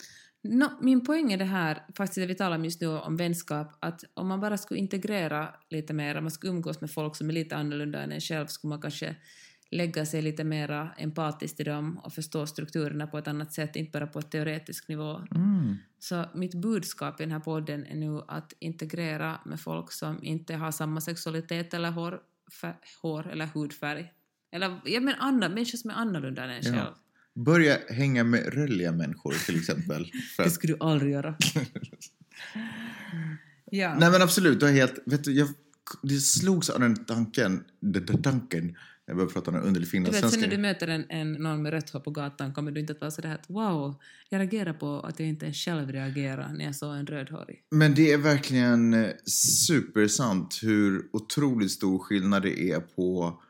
Nå, 0.48 0.72
min 0.82 1.06
poäng 1.06 1.32
är 1.32 1.38
det 1.38 1.46
här, 1.46 1.84
faktiskt 1.96 2.16
det 2.16 2.26
vi 2.26 2.36
talar 2.36 2.58
om 2.58 2.66
just 2.66 2.82
nu 2.82 2.88
om 2.88 3.18
vänskap, 3.18 3.78
att 3.80 4.04
om 4.14 4.28
man 4.28 4.40
bara 4.42 4.58
skulle 4.58 4.80
integrera 4.80 5.50
lite 5.70 5.94
mer, 5.94 6.18
om 6.18 6.24
man 6.24 6.32
skulle 6.32 6.54
umgås 6.54 6.82
med 6.82 6.92
folk 6.92 7.16
som 7.16 7.30
är 7.30 7.34
lite 7.34 7.56
annorlunda 7.56 8.00
än 8.00 8.12
en 8.12 8.22
själv, 8.22 8.48
skulle 8.48 8.70
man 8.70 8.82
kanske 8.82 9.16
lägga 9.72 10.06
sig 10.06 10.22
lite 10.22 10.44
mer 10.44 10.94
empatiskt 10.98 11.60
i 11.60 11.64
dem 11.64 11.98
och 12.04 12.14
förstå 12.14 12.48
strukturerna 12.48 13.08
på 13.08 13.18
ett 13.18 13.28
annat 13.28 13.54
sätt, 13.54 13.76
inte 13.76 13.92
bara 13.92 14.08
på 14.08 14.20
ett 14.20 14.32
teoretisk 14.32 14.88
nivå. 14.88 15.22
Mm. 15.36 15.76
Så 16.00 16.26
mitt 16.34 16.56
budskap 16.56 17.22
i 17.22 17.24
den 17.24 17.32
här 17.32 17.40
podden 17.40 17.86
är 17.86 17.96
nu 17.96 18.22
att 18.28 18.54
integrera 18.60 19.40
med 19.46 19.60
folk 19.60 19.92
som 19.92 20.24
inte 20.24 20.56
har 20.56 20.72
samma 20.72 21.02
sexualitet 21.02 21.74
eller 21.74 21.92
hår, 21.92 22.20
hår 23.02 23.28
eller 23.32 23.46
hudfärg. 23.46 24.12
Eller 24.52 24.80
jag 24.86 25.04
menar 25.04 25.20
andra, 25.20 25.50
människor 25.50 25.78
som 25.78 25.90
är 25.90 25.96
annorlunda 25.96 26.44
än 26.44 26.50
en 26.50 26.62
Ja. 26.64 26.72
själv. 26.72 26.94
Börja 27.36 27.78
hänga 27.90 28.24
med 28.24 28.54
rölliga 28.54 28.92
människor 28.92 29.34
till 29.46 29.60
exempel. 29.60 30.12
Det 30.38 30.50
skulle 30.50 30.74
du 30.74 30.78
aldrig 30.80 31.12
göra. 31.12 31.36
ja. 33.72 33.96
nej 34.00 34.12
men 34.12 34.22
absolut, 34.22 34.60
du 34.60 34.66
har 34.66 34.74
helt... 34.74 35.00
Vet 35.06 35.24
du, 35.24 35.34
jag, 35.34 35.48
det 36.04 36.20
slogs 36.20 36.70
av 36.70 36.80
den 36.80 37.06
tanken, 37.06 37.64
den 37.80 38.06
den 38.06 38.22
tanken, 38.22 38.76
jag 39.06 39.18
börjar 39.18 39.30
prata 39.30 39.52
om 39.52 39.58
underlig 39.58 39.80
vet, 39.80 39.90
sen 39.90 40.02
när 40.04 40.12
finlandssvenska. 40.12 40.50
du 40.50 40.58
möter 40.58 40.88
en, 40.88 41.06
en, 41.10 41.34
någon 41.34 41.62
med 41.62 41.72
rött 41.72 41.90
hår 41.90 42.00
på 42.00 42.12
gatan 42.12 42.54
kommer 42.54 42.72
du 42.72 42.80
inte 42.80 42.94
att 42.94 43.02
vara 43.02 43.12
sådär 43.12 43.34
att 43.34 43.50
wow, 43.50 43.96
jag 44.30 44.40
reagerar 44.40 44.74
på 44.74 45.00
att 45.00 45.20
jag 45.20 45.30
inte 45.30 45.46
ens 45.46 45.58
själv 45.58 45.92
reagerar 45.92 46.54
när 46.54 46.66
jag 46.66 46.76
såg 46.76 46.96
en 46.96 47.08
rödhårig. 47.08 47.64
Men 47.72 47.96
det 47.96 48.12
är 48.12 48.18
verkligen 48.18 48.94
eh, 48.94 49.10
supersant 49.68 50.60
hur 50.64 51.10
otroligt 51.14 51.72
stor 51.72 52.00
skillnad 52.00 52.44
det 52.44 52.72
är 52.72 52.80
på 52.80 53.42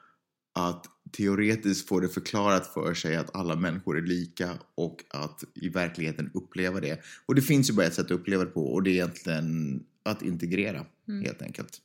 att 0.59 0.85
teoretiskt 1.17 1.87
få 1.87 1.99
det 1.99 2.09
förklarat 2.09 2.73
för 2.73 2.93
sig 2.93 3.15
att 3.15 3.35
alla 3.35 3.55
människor 3.55 3.97
är 3.97 4.01
lika 4.01 4.53
och 4.75 5.03
att 5.09 5.43
i 5.53 5.69
verkligheten 5.69 6.31
uppleva 6.33 6.79
det. 6.79 6.99
Och 7.25 7.35
det 7.35 7.41
finns 7.41 7.69
ju 7.69 7.73
bara 7.73 7.85
ett 7.85 7.93
sätt 7.93 8.05
att 8.05 8.11
uppleva 8.11 8.45
det 8.45 8.51
på 8.51 8.73
och 8.73 8.83
det 8.83 8.89
är 8.89 8.93
egentligen 8.93 9.83
att 10.03 10.21
integrera 10.21 10.85
Mm. 11.07 11.23
helt 11.25 11.41
enkelt. 11.41 11.81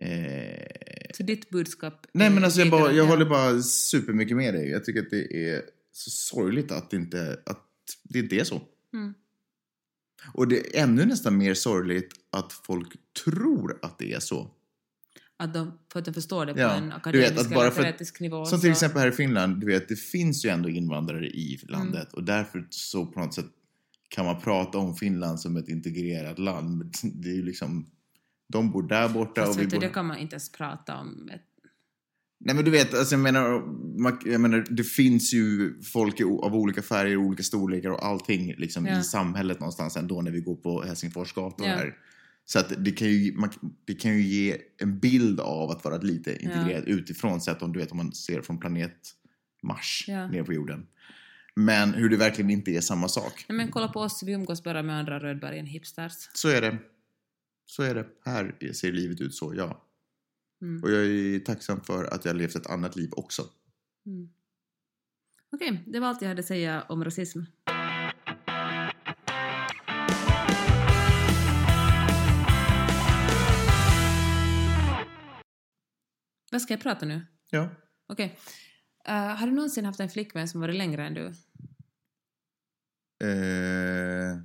Eh, 0.00 1.10
Så 1.14 1.22
ditt 1.22 1.50
budskap 1.50 2.06
nej 2.12 2.30
men 2.30 2.44
alltså 2.44 2.60
jag, 2.60 2.70
bara, 2.70 2.86
jag 2.92 2.94
ja. 2.96 3.04
håller 3.04 3.24
bara 3.26 3.62
supermycket 3.62 4.36
med 4.36 4.54
dig. 4.54 4.70
Jag 4.70 4.84
tycker 4.84 5.02
att 5.02 5.10
det 5.10 5.50
är 5.50 5.62
så 5.92 6.10
sorgligt 6.10 6.72
att 6.72 6.90
det 6.90 6.96
inte, 6.96 7.40
att 7.46 7.64
det 8.02 8.18
inte 8.18 8.36
är 8.36 8.44
så. 8.44 8.62
Mm. 8.94 9.14
Och 10.32 10.48
det 10.48 10.76
är 10.76 10.82
ännu 10.82 11.04
nästan 11.06 11.38
mer 11.38 11.54
sorgligt 11.54 12.12
att 12.30 12.52
folk 12.52 12.96
tror 13.24 13.78
att 13.82 13.98
det 13.98 14.12
är 14.12 14.20
så. 14.20 14.50
Att 15.38 15.54
de, 15.54 15.72
för 15.92 15.98
att 15.98 16.04
de 16.04 16.14
förstår 16.14 16.46
det 16.46 16.54
på 16.54 16.60
Ja, 16.60 16.72
en 16.74 16.82
du 16.82 16.88
vet, 16.88 16.96
akademisk 16.96 17.40
att 17.40 17.50
bara 17.50 17.60
eller 17.60 17.70
för 17.70 17.82
teoretisk 17.82 18.20
nivå. 18.20 18.44
Som 18.44 18.60
till 18.60 18.68
så- 18.68 18.72
exempel 18.72 19.00
här 19.02 19.08
i 19.08 19.12
Finland, 19.12 19.60
du 19.60 19.66
vet, 19.66 19.88
det 19.88 19.96
finns 19.96 20.44
ju 20.44 20.50
ändå 20.50 20.68
invandrare 20.68 21.26
i 21.26 21.58
Mm. 21.62 21.78
landet 21.80 22.12
och 22.12 22.24
därför 22.24 22.66
så 22.70 23.06
på 23.06 23.20
något 23.20 23.34
sätt 23.34 23.46
kan 24.08 24.24
man 24.24 24.40
prata 24.40 24.78
om 24.78 24.94
Finland 24.94 25.40
som 25.40 25.56
ett 25.56 25.68
integrerat 25.68 26.38
land. 26.38 26.78
Men 26.78 26.90
Det 27.20 27.28
är 27.28 27.34
ju 27.34 27.42
liksom, 27.42 27.86
de 28.52 28.70
bor 28.70 28.82
där 28.82 29.08
borta 29.08 29.44
Fast 29.44 29.56
och 29.58 29.62
vi 29.62 29.66
bor... 29.66 29.80
det 29.80 29.88
kan 29.88 30.06
man 30.06 30.16
inte 30.18 30.34
ens 30.34 30.52
prata 30.52 30.96
om. 30.96 31.30
Nej 32.40 32.54
men 32.54 32.64
du 32.64 32.70
vet, 32.70 32.94
alltså 32.94 33.14
jag 33.14 33.20
menar, 33.22 33.62
jag 34.24 34.40
menar, 34.40 34.64
det 34.70 34.84
finns 34.84 35.34
ju 35.34 35.80
folk 35.82 36.20
av 36.20 36.54
olika 36.56 36.82
färger, 36.82 37.16
olika 37.16 37.42
storlekar 37.42 37.90
och 37.90 38.04
allting 38.06 38.54
liksom 38.58 38.86
Ja. 38.86 39.00
i 39.00 39.02
samhället 39.02 39.60
någonstans 39.60 39.96
ändå 39.96 40.22
när 40.22 40.30
vi 40.30 40.40
går 40.40 40.56
på 40.56 40.82
Helsingfors 40.82 41.32
gator 41.32 41.66
Ja. 41.66 41.72
här. 41.74 41.94
Så 42.48 42.58
att 42.58 42.84
det 42.84 42.92
kan, 42.92 43.08
ju, 43.08 43.32
man, 43.32 43.50
det 43.84 43.94
kan 43.94 44.14
ju 44.14 44.22
ge 44.22 44.56
en 44.78 44.98
bild 44.98 45.40
av 45.40 45.70
att 45.70 45.84
vara 45.84 45.96
lite 45.96 46.42
integrerat 46.42 46.84
utifrån 46.84 47.40
sett 47.40 47.62
om 47.62 47.72
du 47.72 47.78
vet 47.78 47.90
om 47.90 47.96
man 47.96 48.12
ser 48.12 48.42
från 48.42 48.58
planet 48.58 48.96
Mars 49.62 50.04
Ja. 50.08 50.28
ner 50.28 50.42
på 50.42 50.52
jorden. 50.52 50.86
Men 51.54 51.94
hur 51.94 52.08
det 52.08 52.16
verkligen 52.16 52.50
inte 52.50 52.70
är 52.70 52.80
samma 52.80 53.08
sak. 53.08 53.44
Nej, 53.48 53.56
men 53.56 53.70
kolla 53.70 53.88
på 53.88 54.00
oss, 54.00 54.22
vi 54.22 54.32
umgås 54.32 54.64
bara 54.64 54.82
med 54.82 54.98
andra 54.98 55.18
Rödbergen-hipsters. 55.18 56.28
Så 56.34 56.48
är 56.48 56.60
det. 56.60 56.78
Så 57.66 57.82
är 57.82 57.94
det. 57.94 58.06
Här 58.24 58.72
ser 58.72 58.92
livet 58.92 59.20
ut 59.20 59.34
så, 59.34 59.54
ja. 59.56 59.86
Mm. 60.62 60.82
Och 60.82 60.90
jag 60.90 61.06
är 61.06 61.38
tacksam 61.38 61.80
för 61.80 62.04
att 62.04 62.24
jag 62.24 62.36
levt 62.36 62.56
ett 62.56 62.66
annat 62.66 62.96
liv 62.96 63.08
också. 63.12 63.42
Mm. 64.06 64.28
Okej, 65.52 65.82
det 65.86 66.00
var 66.00 66.08
allt 66.08 66.22
jag 66.22 66.28
hade 66.28 66.40
att 66.40 66.46
säga 66.46 66.82
om 66.88 67.04
rasism. 67.04 67.40
Vad 76.56 76.62
ska 76.62 76.72
jag 76.72 76.80
prata 76.80 77.06
nu? 77.06 77.26
Ja. 77.50 77.70
Okej. 78.06 78.38
Eh, 79.08 79.14
har 79.14 79.46
du 79.46 79.52
någonsin 79.52 79.84
haft 79.84 80.00
en 80.00 80.08
flickvän 80.08 80.48
som 80.48 80.60
varit 80.60 80.76
längre 80.76 81.06
än 81.06 81.14
du? 81.14 81.26
Eh, 83.24 84.38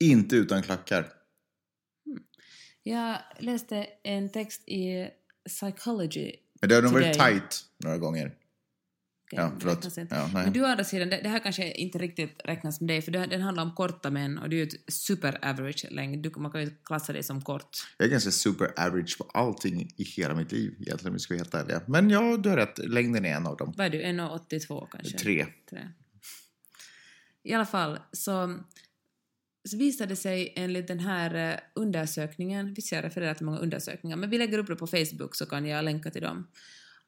inte 0.00 0.36
utan 0.36 0.62
klackar. 0.62 1.12
Jag 2.82 3.18
läste 3.38 3.86
en 4.02 4.32
text 4.32 4.68
i 4.68 5.10
Psychology. 5.48 6.32
Men 6.60 6.68
det 6.68 6.74
har 6.74 6.82
nog 6.82 6.92
varit 6.92 7.18
tight 7.18 7.64
några 7.84 7.98
gånger. 7.98 8.37
Okej, 9.32 9.38
Ja, 9.38 9.52
förlåt. 9.58 10.10
Ja. 10.10 10.30
Men 10.32 10.52
du 10.52 10.62
å 10.62 10.66
andra 10.66 10.84
sidan, 10.84 11.10
det, 11.10 11.20
det 11.22 11.28
här 11.28 11.38
kanske 11.38 11.72
inte 11.72 11.98
riktigt 11.98 12.40
räknas 12.44 12.80
med 12.80 12.88
dig, 12.88 13.02
för 13.02 13.12
det, 13.12 13.26
den 13.26 13.42
handlar 13.42 13.62
om 13.62 13.74
korta 13.74 14.10
män 14.10 14.38
och 14.38 14.48
det 14.48 14.56
är 14.56 14.58
ju 14.58 14.62
ett 14.62 14.92
super 14.92 15.38
average 15.42 15.84
längd. 15.90 16.22
Du, 16.22 16.30
man 16.36 16.50
kan 16.50 16.60
ju 16.60 16.70
klassa 16.84 17.12
dig 17.12 17.22
som 17.22 17.42
kort. 17.42 17.78
Jag 17.98 18.06
är 18.06 18.10
ganska 18.10 18.30
super 18.30 18.86
average 18.86 19.18
på 19.18 19.24
allting 19.24 19.92
i 19.96 20.04
hela 20.04 20.34
mitt 20.34 20.52
liv 20.52 20.74
egentligen 20.80 21.08
om 21.08 21.12
vi 21.12 21.18
ska 21.18 21.34
vara 21.34 21.38
helt 21.38 21.54
ärliga. 21.54 21.82
Men 21.86 22.10
ja, 22.10 22.36
du 22.36 22.48
har 22.48 22.56
rätt. 22.56 22.78
Längden 22.78 23.24
är 23.24 23.36
en 23.36 23.46
av 23.46 23.56
dem. 23.56 23.74
Vad 23.76 23.86
är 23.86 23.90
du? 23.90 24.02
1,82 24.02 24.88
kanske? 24.90 25.18
Tre. 25.18 25.46
Tre. 25.70 25.88
I 27.42 27.54
alla 27.54 27.66
fall 27.66 27.98
så, 28.12 28.58
så 29.68 29.76
visade 29.76 30.08
det 30.08 30.16
sig 30.16 30.52
enligt 30.56 30.88
den 30.88 31.00
här 31.00 31.52
eh, 31.52 31.58
undersökningen, 31.74 32.74
visst 32.74 32.92
jag 32.92 33.04
refererar 33.04 33.34
till 33.34 33.46
många 33.46 33.58
undersökningar, 33.58 34.16
men 34.16 34.30
vi 34.30 34.38
lägger 34.38 34.58
upp 34.58 34.66
det 34.66 34.76
på 34.76 34.86
Facebook 34.86 35.34
så 35.34 35.46
kan 35.46 35.66
jag 35.66 35.84
länka 35.84 36.10
till 36.10 36.22
dem, 36.22 36.46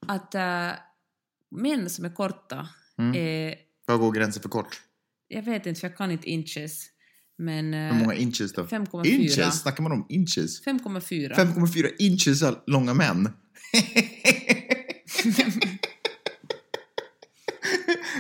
att 0.07 0.35
äh, 0.35 0.71
män 1.51 1.91
som 1.91 2.05
är 2.05 2.15
korta 2.15 2.69
Mm. 2.99 3.15
är, 3.17 3.55
Vad 3.87 4.01
går 4.01 4.13
gränsen 4.13 4.43
för 4.43 4.49
kort? 4.49 4.81
jag 5.29 5.43
vet 5.43 5.67
inte 5.67 5.81
för 5.81 5.89
jag 5.89 5.97
kan 5.97 6.11
inte 6.11 6.31
inches, 6.31 6.87
men 7.39 7.75
eh, 7.75 7.81
Hur 7.95 8.01
många 8.01 8.15
inches 8.15 8.53
då? 8.53 8.63
5,4. 8.65 9.07
Inches? 9.07 9.61
Snackar 9.61 9.83
man 9.83 9.93
om 9.93 10.07
inches? 10.09 10.65
5,4. 10.67 11.35
5,4 11.35 11.91
inches 11.99 12.43
är 12.43 12.55
långa 12.67 12.95
män. 12.95 13.29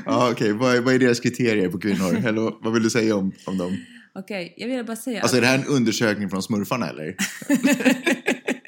ja, 0.04 0.30
okej. 0.32 0.52
Vad, 0.52 0.76
är- 0.76 0.80
vad 0.80 0.94
är 0.94 0.98
deras 0.98 1.20
kriterier 1.20 1.68
på 1.68 1.78
kvinnor? 1.78 2.14
Eller 2.26 2.62
vad 2.64 2.72
vill 2.72 2.82
du 2.82 2.90
säga 2.90 3.16
om, 3.16 3.32
om 3.46 3.58
dem? 3.58 3.76
Okej, 4.14 4.54
jag 4.56 4.68
vill 4.68 4.84
bara 4.84 4.96
säga 4.96 5.22
Alltså 5.22 5.36
är 5.36 5.40
det 5.40 5.46
här 5.46 5.58
en 5.58 5.64
undersökning 5.66 6.30
från 6.30 6.42
smurfarna 6.42 6.88
eller? 6.88 7.16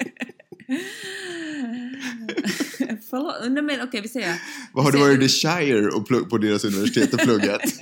Förlåt, 3.11 3.35
nej 3.51 3.62
men 3.62 3.81
okej 3.81 4.01
vi 4.01 4.09
säger... 4.09 4.35
Vad 4.73 4.85
har 4.85 4.93
du 4.93 4.99
varit 4.99 5.23
i 5.23 5.29
Shire 5.29 5.89
och 5.89 6.31
på 6.31 6.39
deras 6.39 6.65
universitet 6.65 7.15
och 7.15 7.21
pluggat? 7.21 7.62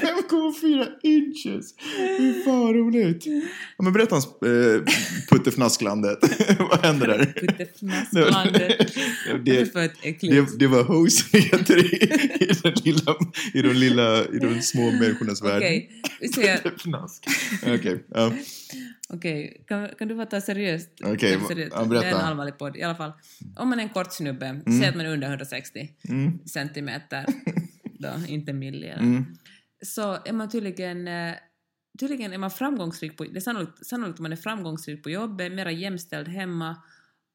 5,4 0.00 0.59
inches! 1.02 1.74
Hur 2.18 2.44
fan 2.44 2.74
roligt! 2.74 3.26
Ja, 3.76 3.82
men 3.84 3.92
berätta 3.92 4.14
om 4.14 4.22
eh, 4.22 4.82
puttefnasklandet. 5.30 6.18
Vad 6.58 6.80
händer 6.84 7.06
där? 7.06 7.24
Puttefnasklandet. 7.24 8.92
Vad 9.32 9.44
det 9.44 9.64
det, 9.64 10.20
det, 10.20 10.58
det 10.58 10.66
var 10.66 10.84
hosigheter 10.84 11.78
i, 11.94 11.96
i, 12.44 12.52
den 12.62 12.72
lilla, 12.84 13.16
i, 13.54 13.62
de 13.62 13.72
lilla, 13.72 14.24
i 14.24 14.38
de 14.38 14.62
små 14.62 14.90
människornas 14.90 15.42
värld. 15.42 15.56
Okej, 15.56 15.90
säger... 16.34 16.56
Puttefnask. 16.58 17.24
Okej, 17.66 18.04
ja. 18.08 18.32
Okej, 19.12 19.64
kan, 19.68 19.88
kan 19.98 20.08
du 20.08 20.14
bara 20.14 20.26
ta 20.26 20.40
seriöst? 20.40 20.88
Okej, 21.04 21.38
ja, 21.40 21.84
berätta. 21.84 22.00
Det 22.00 22.06
är 22.06 22.10
en 22.10 22.14
allvarlig 22.20 22.58
podd. 22.58 22.76
I 22.76 22.82
alla 22.82 22.94
fall, 22.94 23.12
om 23.56 23.68
man 23.68 23.78
är 23.78 23.82
en 23.82 23.88
kort 23.88 24.12
snubbe, 24.12 24.60
säg 24.80 24.88
att 24.88 24.96
man 24.96 25.06
är 25.06 25.12
under 25.12 25.28
160 25.28 25.88
Mm. 26.08 26.38
centimeter, 26.46 27.24
då, 27.98 28.08
inte 28.28 28.52
milli, 28.52 28.88
Mm. 28.88 29.24
Så 29.82 30.18
är 30.24 30.32
man 30.32 30.48
tydligen 30.50 31.08
eh, 31.08 31.34
Tydligen 31.98 32.32
är 32.32 32.38
man 32.38 32.50
framgångsrik 32.50 33.16
på, 33.16 33.24
det 33.24 33.36
är 33.36 33.40
sannolikt, 33.40 33.86
sannolikt 33.86 34.14
att 34.14 34.20
man 34.20 34.32
är 34.32 34.36
framgångsrik 34.36 35.02
på 35.02 35.10
jobbet, 35.10 35.52
mera 35.52 35.70
jämställd 35.70 36.28
hemma 36.28 36.76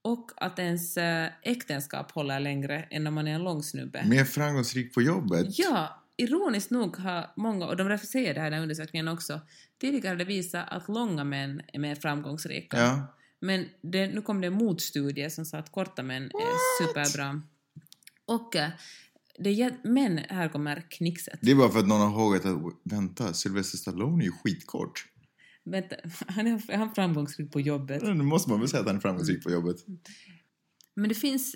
och 0.02 0.32
att 0.36 0.60
ens 0.60 0.98
eh, 0.98 1.30
äktenskap 1.42 2.12
håller 2.12 2.40
längre 2.40 2.88
än 2.92 3.08
om 3.08 3.14
man 3.14 3.28
är 3.28 3.36
en 3.36 3.44
lång 3.44 3.64
snubbe. 3.64 4.06
Mer 4.06 4.24
framgångsrik 4.24 4.94
på 4.94 5.02
jobbet? 5.02 5.60
Ja, 5.60 6.04
ironiskt 6.18 6.72
nog 6.72 6.98
har 6.98 7.32
många, 7.36 7.66
och 7.66 7.78
de 7.78 7.98
säger 7.98 8.34
det 8.34 8.40
här 8.40 8.48
i 8.48 8.50
den 8.50 8.54
här 8.54 8.62
undersökningen 8.62 9.08
också, 9.08 9.42
tidigare 9.82 10.16
det 10.16 10.26
visat 10.26 10.66
att 10.70 10.88
långa 10.88 11.24
män 11.24 11.62
är 11.74 11.80
mer 11.80 11.96
framgångsrika. 11.96 12.78
Ja. 12.78 13.16
Men 13.40 13.66
det, 13.82 14.08
nu 14.08 14.22
kom 14.22 14.42
det 14.42 14.48
en 14.48 14.54
motstudie 14.54 15.30
som 15.30 15.46
sa 15.46 15.58
att 15.58 15.72
korta 15.72 16.04
män 16.04 16.24
är 16.24 16.84
superbra. 16.84 17.42
Och 18.26 18.56
eh, 18.56 18.70
det 19.40 19.72
men 19.84 20.18
här 20.18 20.50
kommer 20.50 20.86
knixet. 20.90 21.40
Det 21.42 21.52
är 21.52 21.56
bara 21.56 21.70
för 21.70 21.80
att 21.80 21.88
någon 21.88 22.02
har 22.02 22.22
ihågat 22.22 22.46
att 22.46 22.62
vänta, 22.84 23.34
Sylvester 23.34 23.78
Stallone 23.78 24.24
är 24.24 24.26
ju 24.26 24.32
skitkort. 24.32 25.06
Vänta, 25.64 25.96
han 26.28 26.48
är, 26.48 26.78
han 26.78 26.96
framgångsrik 26.96 27.52
på 27.52 27.62
jobbet? 27.62 28.04
Nu 28.04 28.14
måste 28.14 28.50
man 28.50 28.60
väl 28.60 28.70
säga 28.70 28.82
att 28.82 28.88
han 28.88 28.96
är 28.96 29.00
framgångsrik 29.00 29.44
på 29.44 29.52
jobbet. 29.52 29.78
Men 30.96 31.10
det 31.10 31.16
finns 31.16 31.56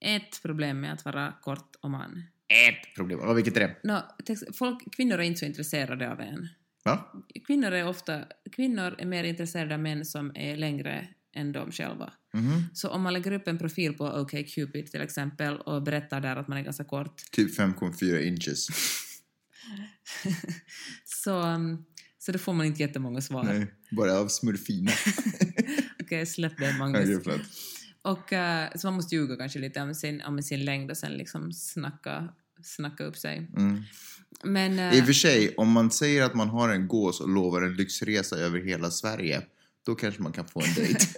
ett 0.00 0.42
problem 0.42 0.80
med 0.80 0.92
att 0.92 1.04
vara 1.04 1.34
kort 1.42 1.76
och 1.82 1.90
man. 1.90 2.22
Ett 2.68 2.94
problem. 2.96 3.18
Ja, 3.22 3.32
vilket 3.32 3.56
är 3.56 3.60
det? 3.60 3.76
Tex- 4.24 4.56
folk, 4.58 4.94
kvinnor 4.96 5.18
är 5.18 5.22
inte 5.22 5.38
så 5.38 5.46
intresserade 5.46 6.12
av 6.12 6.20
en. 6.20 6.48
Va? 6.84 7.22
Kvinnor 7.46 7.72
är 7.72 7.88
ofta 7.88 8.24
kvinnor 8.52 8.94
är 8.98 9.06
mer 9.06 9.24
intresserade 9.24 9.74
av 9.74 9.80
män 9.80 10.04
som 10.04 10.32
är 10.34 10.56
längre 10.56 11.08
än 11.36 11.52
de 11.52 11.72
själva. 11.72 12.12
Mhm. 12.34 12.64
Så 12.74 12.88
om 12.88 13.02
man 13.02 13.12
lägger 13.12 13.32
upp 13.32 13.48
en 13.48 13.58
profil 13.58 13.94
på 13.94 14.04
OkCupid 14.04 14.90
till 14.90 15.00
exempel 15.00 15.56
och 15.56 15.82
berättar 15.82 16.20
där 16.20 16.36
att 16.36 16.48
man 16.48 16.58
är 16.58 16.62
ganska 16.62 16.84
kort 16.84 17.22
Typ 17.32 17.58
5,4 17.58 18.20
inches. 18.20 18.66
så, 21.04 21.42
um, 21.42 21.84
så 22.18 22.32
då 22.32 22.38
får 22.38 22.52
man 22.52 22.66
inte 22.66 22.82
jättemånga 22.82 23.20
svar. 23.20 23.44
Nej, 23.44 23.66
bara 23.90 24.18
av 24.18 24.28
smurfina. 24.28 24.92
Okej, 26.02 26.26
släpp 26.26 26.58
det 26.58 26.78
Magnus. 26.78 27.24
förlåt. 27.24 27.40
och, 28.02 28.32
eh, 28.32 28.68
så 28.76 28.86
man 28.86 28.94
måste 28.94 29.14
ljuga 29.14 29.36
kanske 29.36 29.58
lite 29.58 29.80
om 29.80 29.94
sin, 29.94 30.22
om 30.22 30.42
sin 30.42 30.64
längd 30.64 30.90
och 30.90 30.96
sen 30.96 31.12
liksom 31.12 31.52
snacka, 31.52 32.28
snacka 32.62 33.04
upp 33.04 33.16
sig. 33.16 33.50
Mm. 33.56 33.82
Men... 34.44 34.78
eh, 34.78 34.98
I 34.98 35.00
och 35.02 35.06
för 35.06 35.12
sig, 35.12 35.54
om 35.56 35.72
man 35.72 35.90
säger 35.90 36.22
att 36.22 36.34
man 36.34 36.48
har 36.48 36.68
en 36.68 36.88
gås 36.88 37.20
och 37.20 37.28
lovar 37.28 37.62
en 37.62 37.74
lyxresa 37.74 38.36
över 38.36 38.60
hela 38.60 38.90
Sverige, 38.90 39.42
då 39.88 39.94
kanske 39.94 40.22
man 40.22 40.32
kan 40.32 40.44
få 40.46 40.62
en 40.62 40.74
dejt. 40.74 40.98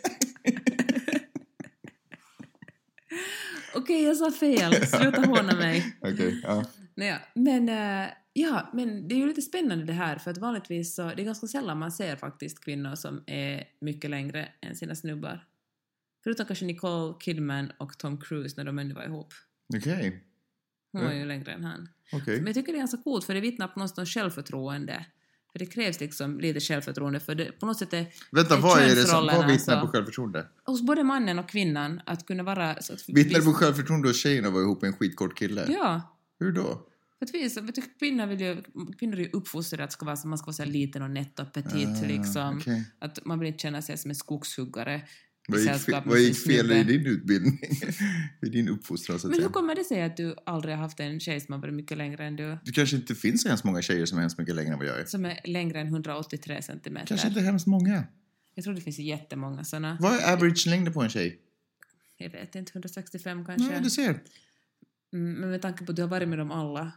Okej, 3.74 4.02
jag 4.02 4.16
sa 4.16 4.32
fel. 4.32 4.86
Sluta 4.86 5.20
håna 5.20 5.56
mig. 5.56 5.96
Okej, 6.00 6.40
ja. 6.42 6.64
Naja, 6.94 7.20
men, 7.34 7.68
eh, 7.68 8.08
Ja, 8.32 8.70
men 8.72 9.08
det 9.08 9.14
är 9.14 9.16
ju 9.16 9.26
lite 9.26 9.42
spännande 9.42 9.84
det 9.84 9.92
här 9.92 10.18
för 10.18 10.30
att 10.30 10.38
vanligtvis 10.38 10.94
så, 10.94 11.02
det 11.02 11.22
är 11.22 11.24
ganska 11.24 11.46
sällan 11.46 11.78
man 11.78 11.92
ser 11.92 12.16
faktiskt 12.16 12.64
kvinnor 12.64 12.94
som 12.94 13.24
är 13.26 13.64
mycket 13.80 14.10
längre 14.10 14.48
än 14.60 14.76
sina 14.76 14.94
snubbar. 14.94 15.46
Förutom 16.24 16.46
kanske 16.46 16.64
Nicole 16.64 17.14
Kidman 17.20 17.72
och 17.78 17.98
Tom 17.98 18.20
Cruise 18.20 18.54
när 18.56 18.64
de 18.64 18.78
ännu 18.78 18.94
var 18.94 19.04
ihop. 19.04 19.34
Okej. 19.76 20.24
Hon 20.92 21.04
var 21.04 21.12
ju 21.12 21.24
längre 21.24 21.52
än 21.52 21.64
han. 21.64 21.88
Okej. 22.12 22.36
Men 22.36 22.46
jag 22.46 22.54
tycker 22.54 22.72
det 22.72 22.76
är 22.76 22.80
ganska 22.80 23.02
coolt 23.02 23.24
för 23.24 23.34
det 23.34 23.40
vittnar 23.40 23.68
på 23.68 23.80
något 23.80 23.94
slags 23.94 24.14
självförtroende. 24.14 25.06
För 25.52 25.58
det 25.58 25.66
krävs 25.66 26.00
liksom 26.00 26.40
lite 26.40 26.60
självförtroende 26.60 27.20
för 27.20 27.34
det, 27.34 27.52
på 27.60 27.66
något 27.66 27.78
sätt 27.78 27.92
är 27.92 28.06
Vänta, 28.30 28.56
är 28.56 28.60
vad 28.60 28.80
är 28.82 28.94
det 28.94 29.04
som, 29.04 29.26
vad 29.26 29.46
vittnar 29.46 29.74
så- 29.74 29.86
på 29.86 29.92
självförtroende? 29.92 30.46
hos 30.66 30.82
både 30.82 31.04
mannen 31.04 31.38
och 31.38 31.48
kvinnan 31.48 32.00
att 32.06 32.26
kunna 32.26 32.42
vara... 32.42 32.82
Så 32.82 32.92
att 32.92 32.98
Vittnar 33.08 33.40
på 33.40 33.52
självförtroende 33.52 34.10
att 34.10 34.16
tjejerna 34.16 34.50
var 34.50 34.60
ihop 34.60 34.82
med 34.82 34.88
en 34.88 34.94
skitkort 34.96 35.38
kille? 35.38 35.66
Ja. 35.68 36.16
Hur 36.38 36.52
då? 36.52 36.86
För 37.18 37.26
att 37.26 37.34
vi, 37.34 37.50
så, 37.50 37.60
vet 37.60 37.74
du, 37.74 37.82
kvinnor, 37.98 38.26
vill 38.26 38.40
ju, 38.40 38.62
kvinnor 38.98 39.14
är 39.16 39.20
ju 39.20 39.30
uppfostrade 39.32 39.84
att 39.84 39.92
ska 39.92 40.06
vara, 40.06 40.16
man 40.24 40.38
ska 40.38 40.46
vara 40.46 40.52
så 40.52 40.64
liten 40.64 41.02
och 41.02 41.10
nätt 41.10 41.40
och 41.40 41.52
petit 41.52 41.88
Ah, 42.02 42.06
liksom. 42.06 42.56
okej. 42.58 42.84
Att 42.98 43.24
man 43.24 43.38
vill 43.38 43.48
inte 43.48 43.58
känna 43.62 43.82
sig 43.82 43.98
som 43.98 44.10
en 44.10 44.14
skogshuggare 44.14 45.02
Vad 45.50 45.60
gick, 45.60 45.68
fe- 45.68 45.72
sällskap 45.72 46.04
med 46.04 46.10
vad 46.12 46.20
gick 46.20 46.36
fel 46.36 46.72
i 46.72 46.82
din 46.84 47.06
utbildning? 47.06 47.60
I 48.42 48.48
din 48.48 48.68
uppfostran 48.68 49.18
så 49.18 49.26
att 49.26 49.30
Men 49.30 49.42
hur 49.42 49.48
kommer 49.48 49.74
det 49.74 49.84
sig 49.84 50.02
att 50.02 50.16
du 50.16 50.34
aldrig 50.46 50.74
har 50.74 50.82
haft 50.82 51.00
en 51.00 51.20
tjej 51.20 51.40
som 51.40 51.52
har 51.52 51.60
varit 51.60 51.74
mycket 51.74 51.98
längre 51.98 52.26
än 52.26 52.36
du? 52.36 52.58
Det 52.64 52.72
kanske 52.72 52.96
inte 52.96 53.14
finns 53.14 53.42
så 53.42 53.48
hemskt 53.48 53.64
många 53.64 53.82
tjejer 53.82 54.06
som 54.06 54.18
är 54.18 54.22
hemskt 54.22 54.38
mycket 54.38 54.54
längre 54.54 54.72
än 54.72 54.78
vad 54.78 54.86
jag 54.88 55.00
är. 55.00 55.04
Som 55.04 55.24
är 55.24 55.40
längre 55.44 55.80
än 55.80 55.86
183 55.86 56.62
centimeter. 56.62 57.06
Kanske 57.06 57.28
inte 57.28 57.40
hemskt 57.40 57.66
många. 57.66 58.04
Jag 58.54 58.64
tror 58.64 58.74
det 58.74 58.80
finns 58.80 58.98
jättemånga 58.98 59.64
såna. 59.64 59.96
Vad 60.00 60.12
är 60.12 60.32
average 60.32 60.66
längden 60.66 60.92
på 60.92 61.02
en 61.02 61.08
tjej? 61.10 61.40
Jag 62.16 62.30
vet 62.30 62.54
inte, 62.54 62.72
165 62.74 63.44
kanske. 63.44 63.74
Ja, 63.74 63.80
du 63.80 63.90
ser. 63.90 64.22
Mm, 65.12 65.32
men 65.40 65.50
med 65.50 65.62
tanke 65.62 65.84
på 65.84 65.92
att 65.92 65.96
du 65.96 66.02
har 66.02 66.08
varit 66.08 66.28
med 66.28 66.38
dem 66.38 66.50
alla 66.50 66.92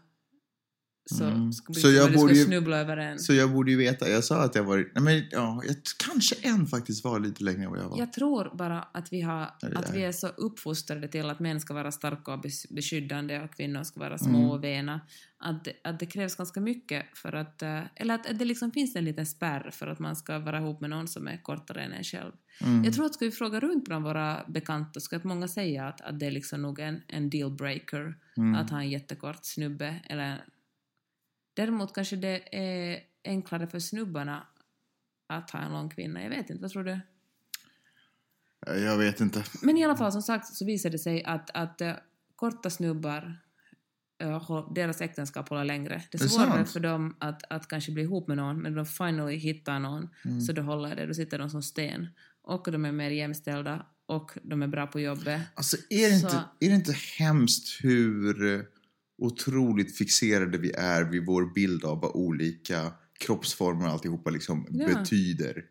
så 1.05 1.23
Mm. 1.23 1.53
ska 1.53 1.73
Så 1.73 1.91
jag 1.91 2.13
borde 2.13 2.33
ju- 2.33 2.45
snubbla 2.45 2.77
över 2.77 2.97
en. 2.97 3.19
Så 3.19 3.33
jag 3.33 3.51
borde 3.53 3.71
ju 3.71 3.77
veta. 3.77 4.09
Jag 4.09 4.23
sa 4.23 4.43
att 4.43 4.55
jag 4.55 4.63
var... 4.63 4.77
Nej, 4.77 5.03
men 5.03 5.23
ja, 5.31 5.61
jag, 5.67 5.75
kanske 6.05 6.35
en 6.41 6.67
faktiskt 6.67 7.03
var 7.03 7.19
lite 7.19 7.43
längre 7.43 7.63
än 7.63 7.69
vad 7.71 7.79
jag 7.79 7.89
var. 7.89 7.99
Jag 7.99 8.13
tror 8.13 8.51
bara 8.57 8.79
att 8.91 9.13
vi, 9.13 9.21
har, 9.21 9.41
att 9.75 9.93
vi 9.95 10.03
är 10.03 10.11
så 10.11 10.27
uppfostrade 10.27 11.07
till 11.07 11.29
att 11.29 11.39
män 11.39 11.61
ska 11.61 11.73
vara 11.73 11.91
starka 11.91 12.33
och 12.33 12.39
bes- 12.45 12.73
beskyddande 12.73 13.39
och 13.39 13.55
kvinnor 13.55 13.83
ska 13.83 13.99
vara 13.99 14.17
små 14.17 14.37
Mm. 14.37 14.49
och 14.49 14.63
vena. 14.63 15.01
Att, 15.37 15.67
att 15.83 15.99
det 15.99 16.05
krävs 16.05 16.35
ganska 16.35 16.59
mycket 16.61 17.05
för 17.17 17.33
att... 17.33 17.61
eh, 17.61 17.81
Eller 17.95 18.15
att 18.15 18.39
det 18.39 18.45
liksom 18.45 18.71
finns 18.71 18.95
en 18.95 19.05
liten 19.05 19.25
spärr 19.25 19.69
för 19.73 19.87
att 19.87 19.99
man 19.99 20.15
ska 20.15 20.39
vara 20.39 20.57
ihop 20.59 20.81
med 20.81 20.89
någon 20.89 21.07
som 21.07 21.27
är 21.27 21.37
kortare 21.43 21.81
än 21.81 21.91
en 21.93 22.03
själv. 22.03 22.31
Mm. 22.61 22.83
Jag 22.83 22.93
tror 22.93 23.05
att 23.05 23.13
ska 23.13 23.25
vi 23.25 23.31
fråga 23.31 23.59
runt 23.59 23.85
bland 23.85 24.05
våra 24.05 24.43
bekanta 24.47 24.99
så 24.99 25.15
att 25.15 25.23
många 25.23 25.47
säga 25.47 25.87
att, 25.87 26.01
att 26.01 26.19
det 26.19 26.25
är 26.25 26.31
liksom 26.31 26.61
nog 26.61 26.79
en, 26.79 27.01
en 27.07 27.29
dealbreaker 27.29 28.15
Mm. 28.37 28.55
att 28.55 28.69
ha 28.69 28.79
en 28.81 28.89
jättekort 28.89 29.39
snubbe. 29.41 29.95
Eller, 30.09 30.43
däremot 31.53 31.93
kanske 31.95 32.15
det 32.15 32.55
är 32.57 32.99
enklare 33.23 33.67
för 33.67 33.79
snubbarna 33.79 34.47
att 35.27 35.51
ha 35.51 35.59
en 35.59 35.71
lång 35.71 35.89
kvinna. 35.89 36.23
Jag 36.23 36.29
vet 36.29 36.49
inte, 36.49 36.61
vad 36.61 36.71
tror 36.71 36.83
du? 36.83 36.99
Jag 38.65 38.97
vet 38.97 39.21
inte. 39.21 39.43
Men 39.61 39.77
i 39.77 39.83
alla 39.83 39.97
fall 39.97 40.11
som 40.11 40.21
sagt 40.21 40.47
så 40.55 40.65
visar 40.65 40.89
det 40.89 40.99
sig 40.99 41.23
att, 41.23 41.49
att 41.53 41.81
eh, 41.81 41.93
korta 42.35 42.69
snubbar, 42.69 43.39
eh, 44.21 44.73
deras 44.75 45.01
äktenskap 45.01 45.49
håller 45.49 45.63
längre. 45.65 46.03
Det 46.11 46.17
är 46.17 46.19
Det 46.19 46.23
är 46.25 46.27
svårare 46.29 46.49
sant. 46.51 46.71
för 46.71 46.79
dem 46.79 47.15
att, 47.19 47.43
att 47.49 47.67
kanske 47.67 47.91
bli 47.91 48.03
ihop 48.03 48.27
med 48.27 48.37
någon, 48.37 48.61
men 48.61 48.73
de 48.73 48.85
finally 48.85 49.35
hittar 49.35 49.79
någon, 49.79 50.09
Mm. 50.25 50.41
så 50.41 50.51
då 50.53 50.61
håller 50.61 50.95
det, 50.95 51.05
då 51.05 51.13
sitter 51.13 51.39
de 51.39 51.49
som 51.49 51.63
sten. 51.63 52.07
Och 52.41 52.71
de 52.71 52.85
är 52.85 52.91
mer 52.91 53.09
jämställda, 53.09 53.85
och 54.05 54.31
de 54.43 54.61
är 54.63 54.67
bra 54.67 54.87
på 54.87 54.99
jobbet. 54.99 55.41
Alltså, 55.55 55.77
är 55.89 56.09
det, 56.09 56.17
Så- 56.19 56.25
inte, 56.27 56.37
är 56.59 56.69
det 56.69 56.75
inte 56.75 56.95
hemskt 57.19 57.79
hur 57.83 58.65
otroligt 59.17 59.97
fixerade 59.97 60.57
vi 60.57 60.71
är 60.71 61.03
vid 61.03 61.25
vår 61.25 61.53
bild 61.53 61.85
av 61.85 62.01
vad 62.01 62.11
olika 62.11 62.91
kroppsformer 63.19 63.85
och 63.85 63.91
alltihopa 63.91 64.29
liksom 64.29 64.67
Ja. 64.71 64.87
betyder? 64.87 65.65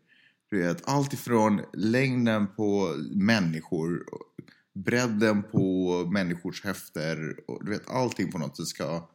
Du 0.51 0.59
vet, 0.59 0.89
allt 0.89 1.13
ifrån 1.13 1.61
längden 1.73 2.47
på 2.57 2.97
människor, 3.15 4.05
bredden 4.75 5.43
på 5.43 5.97
människors 6.13 6.65
höfter, 6.65 7.37
och 7.47 7.65
du 7.65 7.71
vet, 7.71 7.91
allting 7.91 8.33
på 8.33 8.39
något 8.39 8.57
sätt 8.57 8.67
ska... 8.67 9.09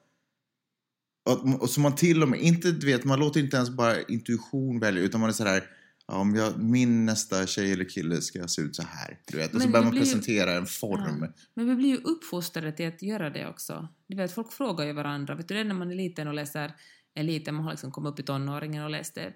Och, 1.30 1.62
och 1.62 1.70
så 1.70 1.80
man 1.80 1.96
till 1.96 2.24
och 2.24 2.30
med, 2.30 2.40
inte, 2.40 2.72
du 2.72 2.88
vet, 2.88 3.04
man 3.04 3.20
låter 3.20 3.40
inte 3.40 3.58
ens 3.58 3.70
bara 3.70 4.02
intuition 4.02 4.80
välja, 4.80 5.04
utan 5.04 5.22
man 5.22 5.30
är 5.30 5.34
så 5.34 5.44
här, 5.44 5.64
ja, 6.08 6.16
om 6.18 6.36
jag, 6.36 6.58
min 6.64 7.06
nästa 7.06 7.48
tjej 7.48 7.72
eller 7.72 7.86
kille 7.86 8.22
ska 8.22 8.48
se 8.48 8.62
ut 8.62 8.76
så 8.76 8.84
här. 8.84 9.20
Du 9.32 9.38
vet, 9.38 9.56
och 9.56 9.62
så 9.62 9.68
börjar 9.68 9.80
det 9.82 9.86
man 9.86 9.92
blir 9.92 10.02
ju- 10.02 10.06
presentera 10.06 10.52
en 10.54 10.66
form. 10.66 11.22
Ja. 11.22 11.34
Men 11.54 11.68
vi 11.70 11.76
blir 11.76 11.90
ju 11.90 11.98
uppfostrade 11.98 12.72
till 12.72 12.88
att 12.88 13.02
göra 13.02 13.30
det 13.30 13.48
också. 13.48 13.88
Du 14.08 14.16
vet, 14.18 14.32
folk 14.32 14.52
frågar 14.54 14.86
ju 14.86 14.94
varandra. 14.94 15.36
Vet 15.36 15.48
du 15.48 15.54
det 15.54 15.60
är 15.60 15.66
när 15.66 15.76
man 15.76 15.92
är 15.92 15.96
liten 15.96 16.28
och 16.28 16.34
läser, 16.34 16.76
är 17.14 17.24
liten, 17.24 17.56
man 17.56 17.64
har 17.64 17.72
liksom 17.72 17.92
kommit 17.92 18.12
upp 18.14 18.20
i 18.20 18.24
tonåringen 18.24 18.84
och 18.84 18.90
läste 18.90 19.34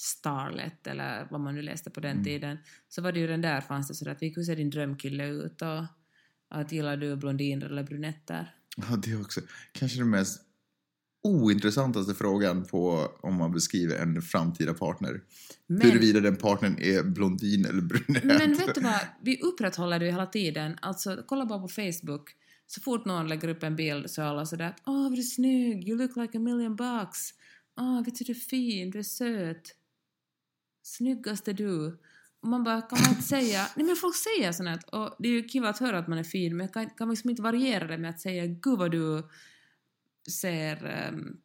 Starlet 0.00 0.86
eller 0.86 1.26
vad 1.30 1.40
man 1.40 1.54
nu 1.54 1.62
läste 1.62 1.90
på 1.90 2.00
den 2.00 2.10
Mm. 2.12 2.24
tiden. 2.24 2.58
Så 2.88 3.02
var 3.02 3.12
det 3.12 3.20
ju 3.20 3.26
den 3.26 3.40
där 3.40 3.60
fanns 3.60 3.88
det 3.88 3.94
sådär 3.94 4.12
att 4.12 4.22
vi 4.22 4.30
kunde 4.30 4.44
se 4.46 4.54
din 4.54 4.70
drömkille 4.70 5.26
ut 5.28 5.62
och 5.62 5.84
att 6.48 6.72
gillar 6.72 6.96
du 6.96 7.16
blondiner 7.16 7.66
eller 7.66 7.82
brunetter? 7.82 8.54
Ja, 8.76 8.96
det 8.96 9.16
också 9.16 9.40
kanske 9.72 9.98
den 9.98 10.10
mest 10.10 10.42
ointressantaste 11.22 12.14
frågan 12.14 12.64
på 12.64 13.08
om 13.20 13.34
man 13.34 13.52
beskriver 13.52 13.96
en 13.96 14.22
framtida 14.22 14.74
partner. 14.74 15.20
Men, 15.66 15.80
Huruvida 15.80 16.20
den 16.20 16.36
partnern 16.36 16.76
är 16.78 17.02
blondin 17.02 17.64
eller 17.64 17.82
brunett. 17.82 18.24
men 18.24 18.54
vet 18.54 18.74
du 18.74 18.80
vad, 18.80 19.00
vi 19.22 19.40
upprätthåller 19.40 19.98
det 19.98 20.04
ju 20.04 20.10
hela 20.10 20.26
tiden. 20.26 20.78
Alltså, 20.82 21.22
kolla 21.26 21.46
bara 21.46 21.58
på 21.58 21.68
Facebook. 21.68 22.30
Så 22.66 22.80
fort 22.80 23.04
någon 23.04 23.28
lägger 23.28 23.48
upp 23.48 23.62
en 23.62 23.76
bild 23.76 24.10
så 24.10 24.22
är 24.22 24.26
alla 24.26 24.46
sådär 24.46 24.66
att 24.66 24.82
åh, 24.86 25.02
vad 25.02 25.12
du 25.12 25.18
är 25.18 25.22
snygg, 25.22 25.88
you 25.88 25.98
look 25.98 26.16
like 26.16 26.38
a 26.38 26.40
million 26.40 26.76
bucks. 26.76 27.30
Åh, 27.80 28.04
vet 28.04 28.18
du, 28.18 28.24
du 28.24 28.32
är 28.32 28.36
fin, 28.36 28.90
du 28.90 28.98
är 28.98 29.02
söt. 29.02 29.74
Snyggaste 30.82 31.52
du. 31.52 31.98
Och 32.42 32.48
man 32.48 32.64
bara, 32.64 32.80
kan 32.80 32.98
man 33.00 33.10
inte 33.10 33.22
säga... 33.22 33.66
Nej 33.76 33.86
men 33.86 33.96
folk 33.96 34.16
säger 34.16 34.52
sånt 34.52 34.84
och 34.92 35.16
det 35.18 35.28
är 35.28 35.32
ju 35.32 35.42
kul 35.42 35.66
att 35.66 35.78
höra 35.78 35.98
att 35.98 36.08
man 36.08 36.18
är 36.18 36.24
fin, 36.24 36.56
men 36.56 36.68
kan, 36.68 36.86
kan 36.86 37.08
man 37.08 37.14
liksom 37.14 37.30
inte 37.30 37.42
variera 37.42 37.86
det 37.86 37.98
med 37.98 38.10
att 38.10 38.20
säga 38.20 38.46
gud 38.46 38.78
vad 38.78 38.90
du 38.90 39.22
ser 40.40 40.86
ehm, 40.86 41.36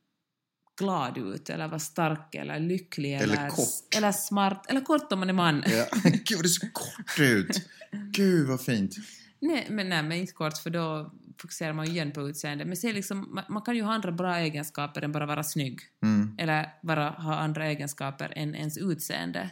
glad 0.80 1.18
ut, 1.18 1.50
eller 1.50 1.68
var 1.68 1.80
stark, 1.80 2.36
eller 2.36 2.60
lycklig, 2.60 3.14
Eller 3.14 3.24
eller, 3.24 3.50
kort. 3.50 3.96
eller 3.98 4.12
smart, 4.12 4.66
eller 4.70 4.82
kort 4.82 5.12
om 5.12 5.20
man 5.20 5.30
är 5.30 5.34
man. 5.34 5.64
Ja. 5.68 5.86
Gud, 6.04 6.44
det 6.44 6.50
ser 6.50 6.70
kort 6.74 7.20
ut. 7.20 7.70
Gud, 7.92 8.48
vad 8.48 8.62
fint. 8.62 8.96
Nej, 9.40 9.68
men, 9.70 9.90
nej, 9.90 10.04
men 10.04 10.12
inte 10.18 10.34
kort, 10.34 10.58
för 10.58 10.70
då 10.70 11.12
fokuserar 11.42 11.74
man 11.74 11.86
ju 11.86 11.92
igen 11.92 12.12
på 12.12 12.30
utseende. 12.30 12.66
Men 12.66 12.78
se 12.78 12.94
liksom, 12.94 13.28
man, 13.36 13.44
man 13.50 13.62
kan 13.62 13.76
ju 13.76 13.82
ha 13.84 13.94
andra 13.94 14.12
bra 14.12 14.38
egenskaper 14.38 15.02
än 15.02 15.12
bara 15.12 15.26
vara 15.26 15.44
snygg. 15.44 15.80
Mm. 16.04 16.36
Eller 16.40 16.74
bara 16.84 17.10
ha 17.10 17.36
andra 17.36 17.66
egenskaper 17.66 18.34
än 18.36 18.56
ens 18.56 18.78
utseende. 18.78 19.50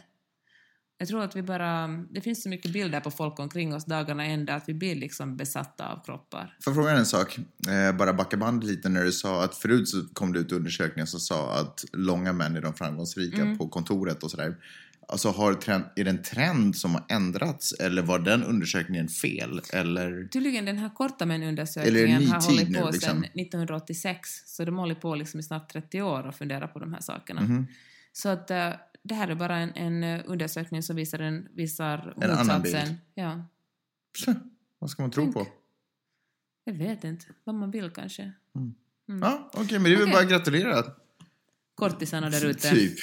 Jag 0.98 1.08
tror 1.08 1.22
att 1.22 1.36
vi 1.36 1.42
bara... 1.42 1.86
Det 2.10 2.20
finns 2.20 2.42
så 2.42 2.48
mycket 2.48 2.72
bilder 2.72 3.00
på 3.00 3.10
folk 3.10 3.38
omkring 3.38 3.74
oss 3.74 3.84
dagarna 3.84 4.24
ända 4.24 4.54
att 4.54 4.68
vi 4.68 4.74
blir 4.74 4.94
liksom 4.94 5.36
besatta 5.36 5.88
av 5.88 6.04
kroppar. 6.04 6.56
Får 6.64 6.70
jag 6.70 6.74
fråga 6.74 6.90
en 6.90 7.06
sak? 7.06 7.38
Eh, 7.68 7.96
bara 7.96 8.12
backa 8.12 8.36
bandet 8.36 8.70
lite 8.70 8.88
när 8.88 9.04
du 9.04 9.12
sa 9.12 9.44
att 9.44 9.54
förut 9.54 9.88
så 9.88 10.02
kom 10.12 10.32
det 10.32 10.38
ut 10.38 10.52
undersökningar 10.52 11.06
som 11.06 11.20
sa 11.20 11.54
att 11.60 11.84
långa 11.92 12.32
män 12.32 12.56
är 12.56 12.60
de 12.60 12.74
framgångsrika 12.74 13.42
Mm. 13.42 13.58
på 13.58 13.68
kontoret 13.68 14.22
och 14.22 14.30
sådär. 14.30 14.56
Alltså 15.08 15.28
har 15.28 15.54
trend, 15.54 15.84
är 15.96 16.04
det 16.04 16.10
en 16.10 16.22
trend 16.22 16.76
som 16.76 16.94
har 16.94 17.04
ändrats 17.08 17.72
eller 17.72 18.02
var 18.02 18.18
den 18.18 18.44
undersökningen 18.44 19.08
fel? 19.08 19.60
Eller? 19.72 20.28
Tydligen 20.28 20.64
den 20.64 20.78
här 20.78 20.88
korta 20.94 21.26
män-undersökningen 21.26 22.26
har 22.26 22.40
hållit 22.42 22.66
på 22.80 22.90
liksom? 22.90 23.00
sedan 23.00 23.24
1986. 23.24 24.28
Så 24.46 24.64
de 24.64 24.76
hållit 24.78 25.00
på 25.00 25.14
liksom 25.14 25.40
i 25.40 25.42
snart 25.42 25.72
30 25.72 26.02
år 26.02 26.26
och 26.26 26.34
funderat 26.34 26.72
på 26.72 26.78
de 26.78 26.92
här 26.92 27.00
sakerna. 27.00 27.40
Mhm. 27.40 27.66
Så 28.12 28.28
att 28.28 28.50
eh, 28.50 28.70
det 29.04 29.14
här 29.14 29.28
är 29.28 29.34
bara 29.34 29.56
en, 29.56 29.72
en 29.74 30.04
eh, 30.04 30.22
undersökning 30.26 30.82
som 30.82 30.96
visar, 30.96 31.18
en, 31.18 31.48
visar 31.52 32.14
En 32.16 32.30
annan 32.30 32.46
motsatsen. 32.46 32.86
bild. 32.88 32.96
Ja. 33.14 33.44
Vad 34.78 34.90
ska 34.90 35.02
man 35.02 35.10
tro 35.10 35.22
Tänk. 35.22 35.34
på? 35.34 35.46
Jag 36.64 36.74
vet 36.74 37.04
inte. 37.04 37.26
Vad 37.44 37.54
man 37.54 37.70
vill 37.70 37.90
kanske. 37.90 38.32
Mm. 38.56 38.74
Ja, 39.22 39.50
okej, 39.54 39.78
men 39.78 39.82
det 39.82 39.92
är 39.92 39.96
väl 39.96 40.02
Okej. 40.02 40.12
bara 40.12 40.22
att 40.22 40.30
gratulera. 40.30 40.84
Kortisarna 41.74 42.30
där 42.30 42.46
ute. 42.46 42.70
Typ. 42.70 42.98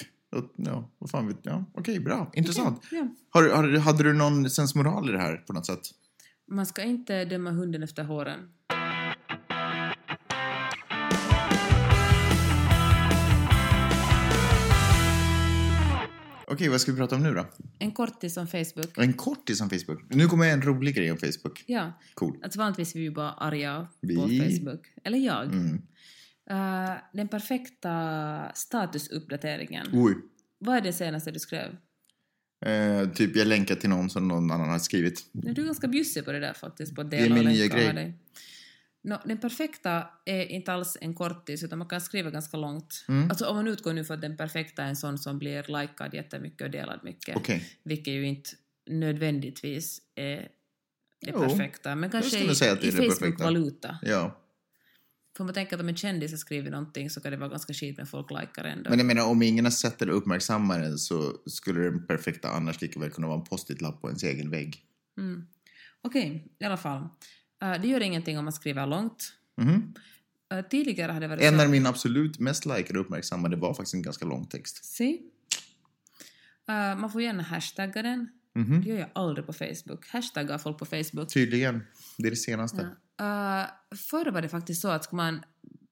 Ja, 0.55 0.89
vad 0.97 1.09
fan 1.09 1.27
vet 1.27 1.39
jag. 1.41 1.63
Okej, 1.73 1.99
bra. 1.99 2.31
Intressant. 2.33 2.87
Ja. 2.91 3.07
Har, 3.29 3.49
har, 3.49 3.77
hade 3.77 4.03
du 4.03 4.13
någon 4.13 4.49
sensmoral 4.49 5.09
i 5.09 5.11
det 5.11 5.19
här 5.19 5.37
på 5.37 5.53
något 5.53 5.65
sätt? 5.65 5.79
Man 6.47 6.65
ska 6.65 6.83
inte 6.83 7.25
döma 7.25 7.51
hunden 7.51 7.83
efter 7.83 8.03
håren. 8.03 8.53
Okej, 16.51 16.69
vad 16.69 16.81
ska 16.81 16.91
vi 16.91 16.97
prata 16.97 17.15
om 17.15 17.23
nu 17.23 17.33
då? 17.33 17.45
En 17.79 17.91
kortis 17.91 18.37
om 18.37 18.47
Facebook. 18.47 18.97
En 18.97 19.13
kortis 19.13 19.61
om 19.61 19.69
Facebook. 19.69 20.01
Nu 20.09 20.27
kommer 20.27 20.49
en 20.49 20.61
rolig 20.61 20.95
grej 20.95 21.11
om 21.11 21.17
Facebook. 21.17 21.63
Ja, 21.67 21.93
Cool. 22.13 22.39
alltså 22.43 22.59
vanligtvis 22.59 22.95
är 22.95 22.99
vi 22.99 23.05
ju 23.05 23.11
bara 23.11 23.31
arga 23.31 23.87
Vi? 24.01 24.15
på 24.15 24.21
Facebook. 24.21 24.85
Eller 25.03 25.17
jag. 25.17 25.43
Mm. 25.45 25.81
Eh, 26.49 26.93
den 27.13 27.27
perfekta 27.27 28.51
statusuppdateringen. 28.55 29.87
Oj. 29.93 30.15
Vad 30.59 30.77
är 30.77 30.81
det 30.81 30.93
senaste 30.93 31.31
du 31.31 31.39
skrev? 31.39 31.77
Eh, 32.65 33.09
typ 33.09 33.35
jag 33.35 33.47
länkar 33.47 33.75
till 33.75 33.89
någon 33.89 34.09
som 34.09 34.27
någon 34.27 34.51
annan 34.51 34.69
har 34.69 34.79
skrivit. 34.79 35.25
Du 35.31 35.61
är 35.61 35.65
ganska 35.65 35.87
bjussig 35.87 36.25
på 36.25 36.31
det 36.31 36.39
där 36.39 36.53
faktiskt. 36.53 36.95
På 36.95 37.01
att 37.01 37.13
är 37.13 37.17
dela 37.17 37.35
min 37.35 37.47
och 37.47 37.51
nya 37.53 37.61
länka 37.61 37.77
och 37.77 37.83
ha 37.83 37.91
grej. 37.93 38.13
Nå, 39.03 39.21
den 39.25 39.37
perfekta 39.37 40.09
är 40.25 40.45
inte 40.45 40.73
alls 40.73 40.97
en 41.01 41.13
kortis, 41.15 41.63
utan 41.63 41.79
man 41.79 41.87
kan 41.87 42.01
skriva 42.01 42.29
ganska 42.29 42.57
långt. 42.57 43.05
Mm. 43.07 43.29
Alltså 43.29 43.45
om 43.45 43.55
man 43.55 43.67
utgår 43.67 43.93
nu 43.93 44.05
för 44.05 44.13
att 44.13 44.21
den 44.21 44.37
perfekta 44.37 44.83
är 44.83 44.87
en 44.87 44.95
sån 44.95 45.17
som 45.17 45.39
blir 45.39 45.81
likad 45.81 46.13
jättemycket 46.13 46.61
och 46.61 46.71
delad 46.71 46.99
mycket, 47.03 47.35
Okej. 47.35 47.77
vilket 47.83 48.13
ju 48.13 48.27
inte 48.27 48.49
nödvändigtvis 48.89 50.01
är 50.15 50.35
det 51.21 51.31
Jo, 51.33 51.39
perfekta, 51.39 51.95
men 51.95 52.09
kanske 52.09 52.51
i, 52.51 52.55
säga 52.55 52.73
att 52.73 52.81
det 52.81 52.87
i. 52.87 52.91
Facebook-valuta. 52.91 53.99
Ja. 54.01 54.37
För 55.37 55.43
man 55.43 55.53
tänker 55.53 55.75
att 55.75 55.81
om 55.81 55.89
en 55.89 55.95
kändis 55.95 56.31
har 56.31 56.37
skrivit 56.37 56.71
någonting 56.71 57.09
så 57.09 57.21
kan 57.21 57.31
det 57.31 57.37
vara 57.37 57.49
ganska 57.49 57.73
skit 57.73 57.97
men 57.97 58.07
folk 58.07 58.31
likar 58.31 58.63
ändå. 58.63 58.89
Men 58.89 58.99
jag 58.99 59.05
menar, 59.05 59.27
om 59.27 59.41
ingen 59.41 59.65
har 59.65 59.71
sett 59.71 60.01
eller 60.01 60.13
uppmärksammar 60.13 60.79
den 60.79 60.97
så 60.97 61.33
skulle 61.45 61.81
den 61.81 62.07
perfekta 62.07 62.49
annars 62.49 62.81
lika 62.81 62.99
väl 62.99 63.11
kunna 63.11 63.27
vara 63.27 63.39
en 63.39 63.45
post-it-lapp 63.45 64.01
på 64.01 64.07
ens 64.07 64.23
egen 64.23 64.51
vägg. 64.51 64.85
Mm. 65.17 65.47
Okej, 66.01 66.47
i 66.59 66.65
alla 66.65 66.77
fall. 66.77 67.09
Eh, 67.61 67.81
det 67.81 67.87
gör 67.87 68.01
ingenting 68.01 68.37
om 68.37 68.45
man 68.45 68.53
skriver 68.53 68.87
långt. 68.87 69.33
Mhm. 69.57 69.93
Eh, 70.53 70.65
tidigare 70.65 71.11
hade 71.11 71.23
det 71.23 71.27
varit 71.27 71.43
En 71.43 71.59
av 71.59 71.69
mina 71.69 71.89
absolut 71.89 72.39
mest 72.39 72.65
likade 72.65 72.99
och 72.99 73.05
uppmärksammade 73.05 73.55
var 73.55 73.73
faktiskt 73.73 73.93
en 73.93 74.01
ganska 74.01 74.25
lång 74.25 74.47
text. 74.47 74.85
Se. 74.85 75.19
Eh, 76.69 76.99
man 76.99 77.11
får 77.11 77.21
gärna 77.21 77.43
hashtagga 77.43 78.01
den. 78.01 78.29
Mhm. 78.55 78.81
Det 78.81 78.89
gör 78.89 78.99
jag 78.99 79.09
aldrig 79.13 79.45
på 79.45 79.53
Facebook. 79.53 80.07
Hashtaggar 80.07 80.57
folk 80.57 80.77
på 80.77 80.85
Facebook. 80.85 81.33
Tydligen. 81.33 81.83
Det 82.17 82.27
är 82.27 82.31
det 82.31 82.35
senaste. 82.35 82.89
Ja. 83.17 83.61
Uh, 83.61 83.97
förr 83.97 84.31
var 84.31 84.41
det 84.41 84.49
faktiskt 84.49 84.81
så 84.81 84.87
att 84.87 85.03
ska 85.03 85.15
man, 85.15 85.43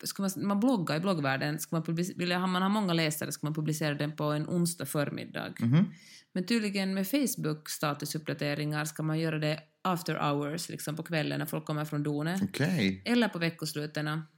ska 0.04 0.22
man, 0.22 0.32
man 0.38 0.60
blogga 0.60 0.96
i 0.96 1.00
bloggvärlden, 1.00 1.60
ska 1.60 1.76
man 1.76 1.96
vill 2.16 2.38
man 2.38 2.62
ha 2.62 2.70
många 2.70 2.94
läsare 2.94 3.32
ska 3.32 3.46
man 3.46 3.54
publicera 3.54 3.94
den 3.94 4.16
på 4.16 4.24
en 4.24 4.48
onsdag 4.48 4.86
förmiddag. 4.86 5.54
Mhm. 5.60 5.86
Men 6.34 6.46
tydligen 6.46 6.94
med 6.94 7.08
Facebook 7.08 7.70
statusuppdateringar 7.70 8.86
ska 8.86 9.04
man 9.04 9.20
göra 9.20 9.40
det 9.40 9.60
after 9.82 10.16
hours, 10.16 10.70
liksom 10.70 10.96
på 10.96 11.04
kvällen 11.04 11.40
när 11.40 11.46
folk 11.46 11.66
kommer 11.66 11.86
från 11.86 12.04
donet. 12.04 12.42
Okej. 12.44 13.02
Eller 13.06 13.28
på 13.28 13.40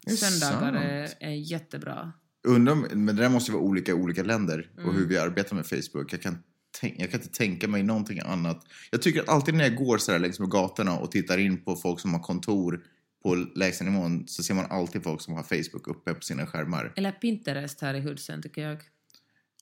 är 0.09 0.15
Söndagar 0.15 0.73
är, 0.73 1.09
är 1.19 1.29
jättebra. 1.29 2.13
Undrar 2.47 2.75
men 2.75 3.15
det 3.15 3.21
där 3.21 3.29
måste 3.29 3.51
ju 3.51 3.57
vara 3.57 3.65
olika 3.67 3.91
i 3.91 3.95
olika 3.95 4.23
länder 4.23 4.69
och 4.75 4.81
Mm. 4.81 4.95
hur 4.95 5.05
vi 5.07 5.17
arbetar 5.17 5.55
med 5.55 5.65
Facebook. 5.65 6.13
Jag 6.13 6.21
kan, 6.21 6.37
jag 6.81 7.11
kan 7.11 7.21
inte 7.21 7.37
tänka 7.37 7.67
mig 7.67 7.83
någonting 7.83 8.19
annat. 8.19 8.65
Jag 8.91 9.01
tycker 9.01 9.21
att 9.21 9.29
alltid 9.29 9.53
när 9.53 9.63
jag 9.63 9.75
går 9.75 9.97
så 9.97 10.11
här 10.11 10.19
längs 10.19 10.39
med 10.39 10.49
gatorna 10.49 10.97
och 10.97 11.11
tittar 11.11 11.37
in 11.37 11.63
på 11.63 11.75
folk 11.75 11.99
som 11.99 12.13
har 12.13 12.19
kontor 12.19 12.83
på 13.23 13.35
lägsta 13.35 13.83
nivån 13.83 14.27
så 14.27 14.43
ser 14.43 14.53
man 14.53 14.65
alltid 14.65 15.03
folk 15.03 15.21
som 15.21 15.33
har 15.33 15.43
Facebook 15.43 15.87
uppe 15.87 16.13
på 16.13 16.21
sina 16.21 16.47
skärmar. 16.47 16.93
Eller 16.95 17.11
Pinterest 17.11 17.81
här 17.81 17.93
i 17.93 17.99
Hudsen 17.99 18.41
tycker 18.41 18.61
jag. 18.61 18.77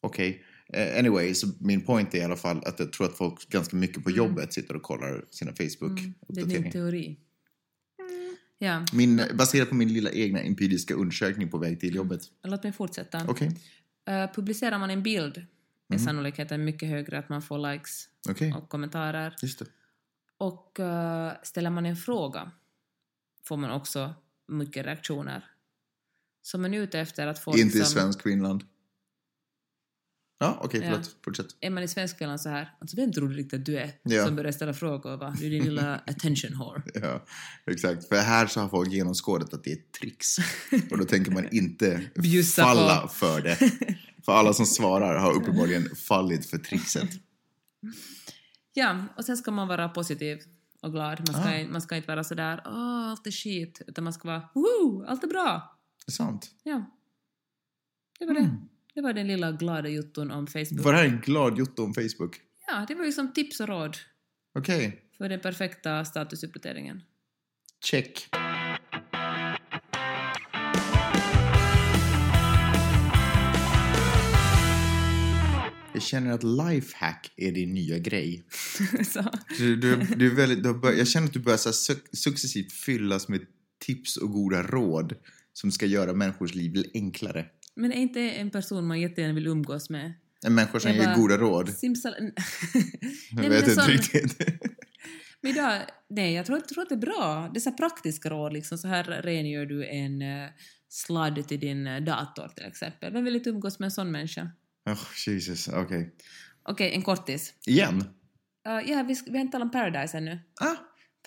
Okej. 0.02 0.44
Eh, 0.74 1.00
anyway, 1.00 1.34
så 1.34 1.48
min 1.60 1.82
point 1.82 2.14
är 2.14 2.18
i 2.18 2.24
alla 2.24 2.36
fall 2.36 2.62
att 2.66 2.80
jag 2.80 2.94
tror 2.94 3.08
att 3.08 3.18
folk 3.18 3.50
ganska 3.50 3.76
mycket 3.76 4.04
på 4.04 4.12
jobbet 4.12 4.54
sitter 4.54 4.76
och 4.76 4.82
kollar 4.84 5.26
sina 5.30 5.52
Mm, 5.52 5.58
det 5.58 5.62
är 5.62 5.70
Facebook-uppdateringar. 5.70 6.72
teori. 6.72 7.18
Ja, 8.58 8.86
Min, 8.94 9.22
baserat 9.34 9.70
på 9.70 9.76
min 9.76 9.94
lilla 9.94 10.12
egna 10.12 10.40
empiriska 10.42 10.94
undersökning 10.94 11.50
på 11.50 11.58
väg 11.58 11.80
till 11.80 11.96
jobbet. 11.96 12.22
låt 12.44 12.64
mig 12.64 12.72
fortsätta. 12.74 13.26
Okej, 13.28 13.52
Eh, 14.08 14.32
publicerar 14.34 14.80
man 14.80 14.90
en 14.90 15.04
bild 15.04 15.38
är 15.38 15.46
Mhm. 15.96 16.00
sannolikheten 16.00 16.66
mycket 16.66 16.90
högre 16.90 17.20
att 17.20 17.30
man 17.30 17.42
får 17.42 17.72
likes 17.74 18.06
okej. 18.30 18.54
och 18.54 18.70
kommentarer. 18.70 19.36
Just 19.42 19.60
det. 19.60 19.66
Och 20.38 20.80
eh, 20.80 21.34
ställer 21.44 21.70
man 21.70 21.86
en 21.86 21.96
fråga 21.96 22.52
får 23.46 23.58
man 23.58 23.72
också 23.72 24.14
mycket 24.48 24.86
reaktioner. 24.86 25.46
Så 26.42 26.58
man 26.58 26.74
är 26.74 26.80
ute 26.80 27.00
efter 27.00 27.28
att 27.28 27.40
få... 27.40 27.52
Inte 27.52 27.62
i 27.62 27.66
liksom- 27.80 27.86
svensk 27.86 28.22
Finland. 28.24 28.64
Ja, 30.42 30.60
okej, 30.64 30.82
Ja. 30.84 30.90
förlåt. 30.92 31.16
Fortsätt. 31.26 31.46
Är 31.62 31.70
man 31.70 31.84
i 31.84 31.88
Svenskfinland 31.88 32.42
så 32.42 32.50
här, 32.50 32.74
alltså 32.82 32.96
vem 32.96 33.14
tror 33.14 33.28
du 33.30 33.36
riktigt 33.36 33.60
att 33.60 33.66
du 33.66 33.78
är? 33.78 33.92
Ja. 34.04 34.26
Som 34.26 34.36
börjar 34.36 34.52
ställa 34.52 34.74
frågor 34.74 35.18
va? 35.18 35.36
Du 35.40 35.46
är 35.46 35.50
din 35.50 35.64
lilla 35.64 35.96
attention 36.08 36.58
whore. 36.58 36.82
Ja, 36.94 37.26
exakt. 37.72 38.08
För 38.08 38.16
här 38.16 38.48
så 38.48 38.60
har 38.60 38.70
folk 38.70 38.92
genomskådat 38.92 39.54
att 39.54 39.64
det 39.64 39.72
är 39.72 39.76
ett 39.76 39.92
trix. 39.92 40.38
Och 40.92 40.98
då 40.98 41.06
tänker 41.06 41.32
man 41.32 41.48
inte 41.52 42.02
falla 42.56 43.02
på. 43.02 43.08
för 43.08 43.42
det. 43.42 43.56
För 44.26 44.32
alla 44.32 44.54
som 44.54 44.66
svarar 44.66 45.20
har 45.20 45.34
uppenbarligen 45.34 45.96
fallit 45.96 46.46
för 46.46 46.58
trixet. 46.58 47.10
Ja, 48.74 49.06
och 49.18 49.26
sen 49.26 49.38
ska 49.38 49.52
man 49.52 49.68
vara 49.68 49.90
positiv 49.90 50.40
och 50.82 50.92
glad. 50.92 51.20
Man 51.32 51.42
ska, 51.44 51.52
Ah. 51.62 51.68
man 51.72 51.82
ska 51.82 51.96
inte 51.96 52.08
vara 52.08 52.24
sådär 52.24 52.62
åh, 52.66 53.10
allt 53.10 53.28
är 53.28 53.32
skit, 53.32 53.82
utan 53.88 54.04
man 54.04 54.14
ska 54.14 54.28
vara 54.28 54.50
woho, 54.54 55.06
allt 55.08 55.24
är 55.24 55.28
bra. 55.28 55.78
Det 56.06 56.10
är 56.10 56.14
sant. 56.14 56.52
Ja. 56.64 56.86
Det 58.20 58.26
var 58.26 58.36
Mm. 58.36 58.50
det. 58.50 58.58
Det 58.94 59.02
var 59.02 59.14
den 59.14 59.28
lilla 59.28 59.52
glada 59.52 59.90
jotton 59.90 60.32
om 60.32 60.48
Facebook. 60.48 60.84
Var 60.86 60.92
det 60.94 60.98
här 60.98 61.06
en 61.06 61.20
glad 61.22 61.58
jotto 61.58 61.84
om 61.84 61.94
Facebook? 61.94 62.36
Ja, 62.68 62.86
det 62.88 62.96
var 62.96 63.06
ju 63.06 63.12
som 63.12 63.34
tips 63.34 63.60
och 63.60 63.68
råd 63.68 63.98
Okej, 64.56 65.04
för 65.18 65.30
den 65.30 65.40
perfekta 65.40 66.06
statusuppdateringen. 66.06 67.02
check. 67.86 68.30
Jag 76.00 76.04
känner 76.04 76.32
att 76.32 76.44
lifehack 76.44 77.32
är 77.38 77.52
din 77.52 77.74
nya 77.74 77.98
grej. 77.98 78.44
så. 79.14 79.32
Du, 79.58 79.76
du, 79.76 79.96
du 79.96 80.32
är 80.32 80.36
väldigt, 80.36 80.64
du 80.64 80.74
bör, 80.74 80.94
jag 80.94 81.08
känner 81.08 81.28
att 81.28 81.34
du 81.34 81.40
börjar 81.40 81.58
så 81.58 81.70
suc- 81.70 82.16
successivt 82.16 82.72
fyllas 82.72 83.28
med 83.28 83.42
tips 83.80 84.18
och 84.18 84.32
goda 84.32 84.64
råd 84.64 85.16
som 85.54 85.72
ska 85.72 85.86
göra 85.86 86.14
människors 86.14 86.56
liv 86.56 86.86
enklare. 86.94 87.46
Men 87.76 87.92
är 87.92 87.96
inte 87.96 88.22
en 88.22 88.50
person 88.50 88.88
man 88.88 89.02
jättegärna 89.02 89.34
vill 89.34 89.48
umgås 89.48 89.90
med? 89.90 90.14
En 90.46 90.56
människa 90.56 90.80
som 90.80 90.92
ger 90.92 91.16
goda 91.16 91.38
råd. 91.38 91.70
Simsal... 91.70 92.14
Jag 93.32 93.50
vet 93.50 93.68
inte 93.68 93.82
riktigt. 93.82 94.38
Men 95.42 95.52
idag, 95.52 95.82
nej, 96.10 96.34
jag 96.34 96.46
tror, 96.46 96.58
jag 96.58 96.68
tror 96.68 96.84
att 96.84 96.90
det 96.90 96.96
är 96.96 97.00
bra. 97.00 97.50
Det 97.54 97.58
är 97.58 97.62
så 97.62 97.70
här 97.70 97.78
praktiska 97.78 98.30
råd, 98.30 98.54
liksom. 98.54 98.78
Så 98.78 98.88
här 98.88 99.04
rengör 99.04 99.66
du 99.66 99.88
en 99.88 100.22
uh, 100.22 100.50
sladd 100.90 101.48
till 101.48 101.60
din 101.60 101.88
eh, 101.88 102.02
dator 102.02 102.48
till 102.56 102.66
exempel. 102.66 103.14
Vem 103.14 103.24
vill 103.24 103.36
inte 103.36 103.50
umgås 103.50 103.80
med 103.80 103.86
en 103.86 103.92
sån 103.92 104.12
människa? 104.12 104.52
Oh, 104.92 105.08
Jesus, 105.28 105.68
okej. 105.68 106.16
Okej, 106.64 106.94
en 106.94 107.02
kortis. 107.02 107.54
Igen? 107.66 108.04
Uh, 108.68 108.90
ja, 108.90 109.04
vi, 109.04 109.16
vi 109.26 109.32
har 109.32 109.40
inte 109.40 109.52
talat 109.52 109.66
om 109.66 109.72
Paradise 109.72 110.18
ännu. 110.18 110.40
Ah, 110.62 110.76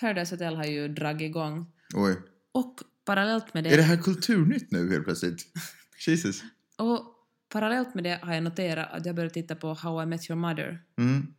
Paradise 0.01 0.35
Hotel 0.35 0.57
har 0.57 0.65
ju 0.65 0.89
dragit 0.89 1.23
igång. 1.23 1.67
oj. 1.95 2.17
Och 2.53 2.81
parallellt 3.05 3.55
med 3.55 3.65
det... 3.65 3.71
Är 3.71 3.77
det 3.77 3.83
här 3.83 3.97
kulturnytt 3.97 4.71
nu 4.71 4.91
helt 4.91 5.05
plötsligt? 5.05 5.47
Jesus. 6.07 6.43
Och 6.79 7.01
parallellt 7.49 7.95
med 7.95 8.05
det 8.05 8.19
har 8.23 8.35
jag 8.35 8.43
noterat 8.43 8.93
att 8.93 9.07
jag 9.07 9.15
börjat 9.17 9.35
titta 9.35 9.55
på 9.57 9.75
How 9.75 10.03
I 10.03 10.07
Met 10.07 10.31
Your 10.31 10.41
Mother. 10.41 10.83
Mm. 10.99 11.35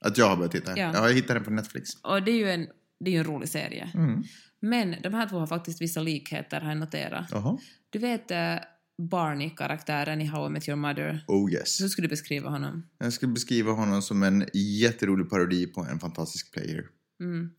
Att 0.00 0.18
jag 0.18 0.28
har 0.28 0.36
börjat 0.36 0.52
titta? 0.52 0.78
Ja. 0.78 0.92
Ja, 0.94 1.08
jag 1.08 1.14
hittade 1.14 1.34
den 1.34 1.44
på 1.44 1.50
Netflix. 1.50 1.90
Och 2.02 2.22
det 2.22 2.30
är 2.30 2.36
ju 2.36 2.50
en, 2.50 2.66
det 3.00 3.10
är 3.10 3.12
ju 3.12 3.18
en 3.18 3.24
rolig 3.24 3.48
serie. 3.48 3.90
Mm. 3.94 4.22
Men 4.60 4.96
de 5.02 5.14
här 5.14 5.28
två 5.28 5.38
har 5.38 5.46
faktiskt 5.46 5.82
vissa 5.82 6.00
likheter, 6.00 6.60
har 6.60 6.68
jag 6.68 6.78
noterat. 6.78 7.26
Jaha. 7.30 7.58
Du 7.90 7.98
vet 7.98 8.30
eh, 8.30 8.54
Barney-karaktären 8.98 10.20
i 10.20 10.24
How 10.24 10.46
I 10.46 10.50
Met 10.50 10.68
Your 10.68 10.76
Mother. 10.76 11.24
Oh 11.26 11.52
yes. 11.52 11.80
Hur 11.80 11.88
skulle 11.88 12.06
du 12.06 12.10
beskriva 12.10 12.50
honom? 12.50 12.86
Jag 12.98 13.12
skulle 13.12 13.32
beskriva 13.32 13.72
honom 13.72 14.02
som 14.02 14.22
en 14.22 14.46
jätterolig 14.54 15.30
parodi 15.30 15.66
på 15.66 15.80
en 15.80 16.00
fantastisk 16.00 16.52
player. 16.52 16.84
Mm. 17.20 17.50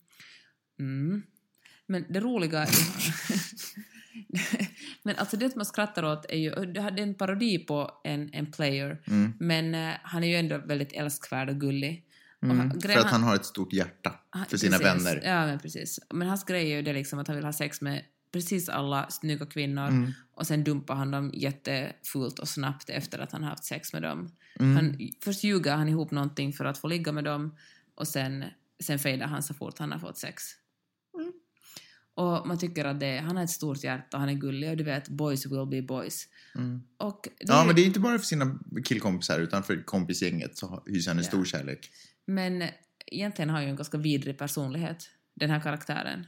Mm. 0.80 1.22
Men 1.86 2.04
det 2.08 2.20
roliga 2.20 2.62
är... 2.62 2.68
men 5.02 5.16
alltså 5.16 5.36
det 5.36 5.56
man 5.56 5.66
skrattar 5.66 6.04
åt 6.04 6.26
är 6.28 6.36
ju... 6.38 6.50
Det 6.50 6.80
är 6.80 6.98
en 7.00 7.14
parodi 7.14 7.58
på 7.58 7.90
en, 8.04 8.30
en 8.32 8.52
player, 8.52 9.02
Mm. 9.06 9.32
men 9.40 9.74
eh, 9.74 9.94
han 10.02 10.24
är 10.24 10.28
ju 10.28 10.36
ändå 10.36 10.58
väldigt 10.58 10.92
älskvärd 10.92 11.50
och 11.50 11.60
gullig. 11.60 12.06
Mm. 12.42 12.58
han- 12.58 12.80
För 12.80 12.88
att 12.98 13.10
han 13.10 13.22
har 13.22 13.34
ett 13.34 13.44
stort 13.44 13.72
hjärta 13.72 14.14
för 14.48 14.56
sina 14.56 14.78
precis. 14.78 15.06
vänner. 15.06 15.22
Ja, 15.24 15.46
men 15.46 15.58
precis. 15.58 15.98
Men 16.14 16.28
hans 16.28 16.44
grej 16.44 16.72
är 16.72 16.76
ju 16.76 16.82
det 16.82 16.92
liksom 16.92 17.18
att 17.18 17.26
han 17.26 17.36
vill 17.36 17.44
ha 17.44 17.52
sex 17.52 17.80
med 17.80 18.04
precis 18.32 18.68
alla 18.68 19.10
snygga 19.10 19.46
kvinnor 19.46 19.88
Mm. 19.88 20.12
och 20.34 20.46
sen 20.46 20.64
dumpar 20.64 20.94
han 20.94 21.10
dem 21.10 21.30
jättefult 21.34 22.38
och 22.38 22.48
snabbt 22.48 22.90
efter 22.90 23.18
att 23.18 23.32
han 23.32 23.42
har 23.42 23.50
haft 23.50 23.64
sex 23.64 23.92
med 23.92 24.02
dem. 24.02 24.36
Mm. 24.60 24.76
Han, 24.76 24.98
först 25.24 25.44
ljuger 25.44 25.76
han 25.76 25.88
ihop 25.88 26.10
någonting 26.10 26.52
för 26.52 26.64
att 26.64 26.78
få 26.78 26.88
ligga 26.88 27.12
med 27.12 27.24
dem 27.24 27.56
och 27.94 28.08
sen, 28.08 28.44
sen 28.82 28.98
fejdar 28.98 29.26
han 29.26 29.42
så 29.42 29.54
fort 29.54 29.78
han 29.78 29.92
har 29.92 29.98
fått 29.98 30.18
sex. 30.18 30.42
Mm. 31.18 31.32
Och 32.14 32.46
man 32.48 32.58
tycker 32.58 32.84
att 32.84 33.00
det, 33.00 33.18
han 33.18 33.36
har 33.36 33.44
ett 33.44 33.50
stort 33.50 33.84
hjärta, 33.84 34.18
han 34.18 34.28
är 34.28 34.34
gullig 34.34 34.70
och 34.70 34.76
du 34.76 34.84
vet, 34.84 35.08
boys 35.08 35.46
will 35.46 35.66
be 35.66 35.82
boys. 35.82 36.28
Mm. 36.54 36.82
Och 36.96 37.20
det 37.38 37.44
Ja, 37.48 37.64
men 37.66 37.74
det 37.76 37.82
är 37.82 37.86
inte 37.86 38.00
bara 38.00 38.18
för 38.18 38.26
sina 38.26 38.58
killkompisar 38.84 39.38
utan 39.40 39.62
för 39.62 39.82
kompisgänget 39.84 40.58
så 40.58 40.82
hyser 40.86 41.10
han 41.10 41.18
en 41.18 41.24
Ja. 41.24 41.28
stor 41.28 41.44
kärlek. 41.44 41.90
men 42.26 42.64
egentligen 43.06 43.48
har 43.48 43.56
han 43.56 43.64
ju 43.64 43.70
en 43.70 43.76
ganska 43.76 43.98
vidrig 43.98 44.38
personlighet, 44.38 45.10
den 45.34 45.50
här 45.50 45.60
karaktären. 45.60 46.26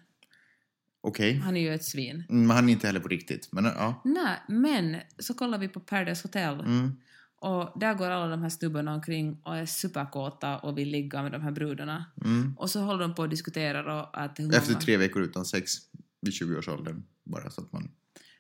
Okej. 1.05 1.35
Han 1.39 1.57
är 1.57 1.61
ju 1.61 1.75
ett 1.75 1.85
svin. 1.85 2.25
Mm, 2.29 2.47
Men 2.47 2.57
han 2.57 2.69
är 2.69 2.73
inte 2.73 2.87
heller 2.87 3.01
på 3.01 3.09
riktigt. 3.09 3.49
Men 3.53 3.65
ja. 3.65 4.03
Nej, 4.05 4.37
men 4.49 4.97
så 5.19 5.35
kollar 5.35 5.59
vi 5.59 5.69
på 5.69 5.81
Paradise 5.81 6.23
Hotel 6.29 6.61
Mm. 6.61 6.93
och 7.41 7.81
där 7.81 7.95
går 7.95 8.11
alla 8.11 8.27
de 8.29 8.43
här 8.43 8.49
snubbarna 8.49 8.95
omkring 8.95 9.41
och 9.45 9.57
är 9.57 9.67
superkåta 9.67 10.59
och 10.59 10.79
vill 10.79 10.89
ligga 10.89 11.23
med 11.23 11.33
de 11.33 11.43
här 11.43 11.51
brudarna. 11.51 12.05
Mm. 12.25 12.55
Och 12.59 12.71
så 12.71 12.81
håller 12.81 13.01
de 13.01 13.15
på 13.15 13.23
och 13.23 13.29
diskuterar 13.29 13.85
och 13.85 14.23
att 14.23 14.31
Efter 14.39 14.43
många... 14.73 14.81
tre 14.81 14.97
veckor 14.97 15.23
utan 15.23 15.45
sex 15.45 15.73
vid 16.21 16.33
20-årsåldern. 16.35 17.03
Bara 17.25 17.51
så 17.51 17.61
att 17.61 17.73
man... 17.73 17.91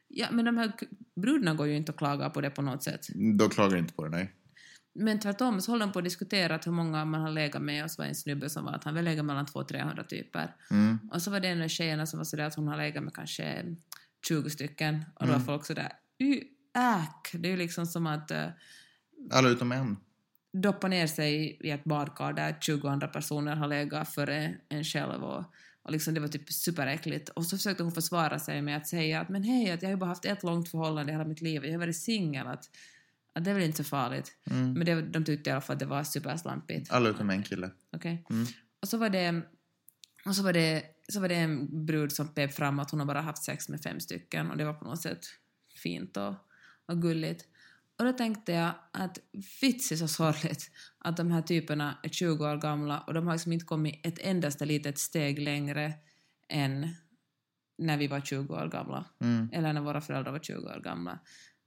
Ja, 0.08 0.26
men 0.32 0.44
de 0.44 0.56
här 0.58 0.72
brudarna 1.16 1.54
går 1.54 1.66
ju 1.66 1.76
inte 1.76 1.92
att 1.92 1.98
klaga 1.98 2.30
på 2.30 2.40
det 2.40 2.50
på 2.50 2.62
något 2.62 2.82
sätt. 2.82 3.06
De 3.38 3.48
klagar 3.50 3.76
inte 3.76 3.94
på 3.94 4.04
det, 4.04 4.10
nej. 4.10 4.32
Men 4.94 5.20
tvärtom 5.20 5.60
så 5.60 5.72
håller 5.72 5.86
de 5.86 5.92
på 5.92 5.98
att 5.98 6.04
diskutera 6.04 6.58
hur 6.64 6.72
många 6.72 7.04
man 7.04 7.20
har 7.20 7.30
legat 7.30 7.62
med 7.62 7.84
och 7.84 7.90
så 7.90 8.02
var 8.02 8.04
det 8.06 8.10
en 8.10 8.14
snubbe 8.14 8.50
som 8.50 8.64
var 8.64 8.72
att 8.72 8.84
han 8.84 8.94
vill 8.94 9.04
lägga 9.04 9.22
mellan 9.22 9.46
200-300 9.46 10.06
typer. 10.06 10.56
Mm. 10.70 10.98
Och 11.12 11.22
så 11.22 11.30
var 11.30 11.40
det 11.40 11.48
en 11.48 11.62
av 11.62 11.68
tjejerna 11.68 12.06
som 12.06 12.18
var 12.18 12.24
sådär 12.24 12.44
att 12.44 12.54
hon 12.54 12.68
har 12.68 12.76
legat 12.76 13.04
med 13.04 13.14
kanske 13.14 13.64
20 14.28 14.50
stycken 14.50 15.04
och 15.14 15.26
då 15.26 15.32
Mm. 15.32 15.38
var 15.46 15.46
folk 15.54 15.66
sådär 15.66 15.92
"Y, 16.18 16.34
äk! 16.76 17.32
Det 17.42 17.48
är 17.48 17.50
ju 17.50 17.56
liksom 17.56 17.86
som 17.86 18.06
att 18.06 18.30
uh, 18.30 18.36
Alla 19.30 19.48
utom 19.48 19.72
en. 19.72 19.96
doppa 20.52 20.88
ner 20.88 21.06
sig 21.06 21.58
i 21.60 21.70
ett 21.70 21.84
badkar 21.84 22.32
där 22.32 22.56
20 22.60 22.88
andra 22.88 23.08
personer 23.08 23.56
har 23.56 23.68
legat 23.68 24.14
före 24.14 24.54
en 24.68 24.84
själv 24.84 25.24
och, 25.24 25.44
och 25.82 25.92
liksom 25.92 26.14
det 26.14 26.20
var 26.20 26.28
typ 26.28 26.52
superäckligt. 26.52 27.28
Och 27.28 27.44
så 27.46 27.56
försökte 27.56 27.82
hon 27.82 27.92
försvara 27.92 28.38
sig 28.38 28.62
med 28.62 28.76
att 28.76 28.86
säga 28.86 29.20
att 29.20 29.28
men 29.28 29.42
hej, 29.42 29.70
att 29.70 29.82
jag 29.82 29.88
har 29.88 29.92
ju 29.94 29.98
bara 30.00 30.06
haft 30.10 30.24
ett 30.24 30.42
långt 30.42 30.68
förhållande 30.68 31.12
i 31.12 31.14
hela 31.14 31.24
mitt 31.24 31.40
liv, 31.40 31.64
jag 31.64 31.72
har 31.72 31.78
varit 31.78 31.96
singel, 31.96 32.46
att, 32.46 32.70
att 33.34 33.44
det 33.44 33.50
är 33.50 33.54
väl 33.54 33.62
inte 33.62 33.84
så 33.84 33.84
farligt. 33.84 34.32
Mm. 34.50 34.72
Men 34.72 34.84
det, 34.84 35.02
de 35.02 35.24
tyckte 35.24 35.50
i 35.50 35.52
alla 35.52 35.60
fall 35.60 35.74
att 35.74 35.80
det 35.80 35.86
var 35.86 36.04
superslampigt. 36.04 36.92
Alla 36.92 37.08
utom 37.08 37.30
en 37.30 37.42
kille. 37.42 37.70
Okej. 37.92 38.26
Mm. 38.30 38.46
Och 38.82 38.88
så 38.88 38.96
var 38.96 39.10
det, 39.10 39.42
och 40.24 40.36
så 40.36 40.42
var 40.42 40.52
det, 40.52 40.82
så 41.08 41.20
var 41.20 41.28
det 41.28 41.34
en 41.34 41.86
brud 41.86 42.12
som 42.12 42.28
pep 42.28 42.54
fram 42.54 42.78
att 42.78 42.90
hon 42.90 43.00
har 43.00 43.06
bara 43.06 43.20
haft 43.20 43.44
sex 43.44 43.68
med 43.68 43.82
fem 43.82 44.00
stycken 44.00 44.50
och 44.50 44.56
det 44.56 44.64
var 44.64 44.74
på 44.74 44.84
något 44.84 45.02
sätt 45.02 45.26
fint 45.82 46.16
och, 46.16 46.34
och 46.86 47.02
gulligt. 47.02 47.44
Och 47.98 48.04
då 48.04 48.12
tänkte 48.12 48.52
jag 48.52 48.74
att 48.92 49.18
vits 49.60 49.92
är 49.92 49.96
så 49.96 50.08
sorgligt 50.08 50.70
att 50.98 51.16
de 51.16 51.30
här 51.30 51.42
typerna 51.42 51.98
är 52.02 52.08
20 52.08 52.44
år 52.44 52.56
gamla 52.56 53.00
och 53.00 53.14
de 53.14 53.26
har 53.26 53.34
liksom 53.34 53.52
inte 53.52 53.64
kommit 53.64 54.06
ett 54.06 54.18
endaste 54.18 54.64
litet 54.64 54.98
steg 54.98 55.38
längre 55.38 55.92
än 56.48 56.88
när 57.78 57.96
vi 57.96 58.06
var 58.06 58.20
20 58.20 58.54
år 58.54 58.68
gamla. 58.68 59.04
Mm. 59.20 59.50
Eller 59.52 59.72
när 59.72 59.80
våra 59.80 60.00
föräldrar 60.00 60.32
var 60.32 60.38
20 60.38 60.66
år 60.66 60.80
gamla. 60.84 61.18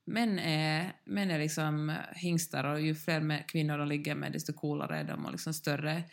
Män 0.05 0.39
är, 0.39 0.95
män 1.05 1.31
är 1.31 1.39
liksom 1.39 1.97
hingstar 2.15 2.63
och 2.63 2.81
ju 2.81 2.95
fler 2.95 3.47
kvinnor 3.47 3.77
de 3.77 3.87
ligger 3.87 4.15
med 4.15 4.31
desto 4.31 4.53
coolare 4.53 4.99
är 4.99 5.03
de 5.03 5.25
och 5.25 5.31
liksom 5.31 5.53
större, 5.53 6.03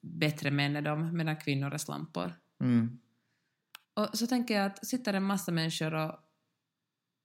bättre 0.00 0.50
män 0.50 0.76
är 0.76 0.82
de 0.82 1.16
medan 1.16 1.36
kvinnor 1.36 1.74
är 1.74 1.78
slampor. 1.78 2.32
Mm. 2.60 3.00
Och 3.94 4.18
så 4.18 4.26
tänker 4.26 4.54
jag 4.54 4.66
att 4.66 4.86
sitter 4.86 5.14
en 5.14 5.22
massa 5.22 5.52
människor 5.52 5.94
och, 5.94 6.14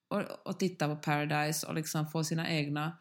och, 0.08 0.48
och 0.48 0.60
tittar 0.60 0.96
på 0.96 1.02
Paradise 1.02 1.68
och 1.68 1.76
liksom 1.76 2.08
får 2.08 2.24
sina 2.24 2.50
egna 2.50 2.98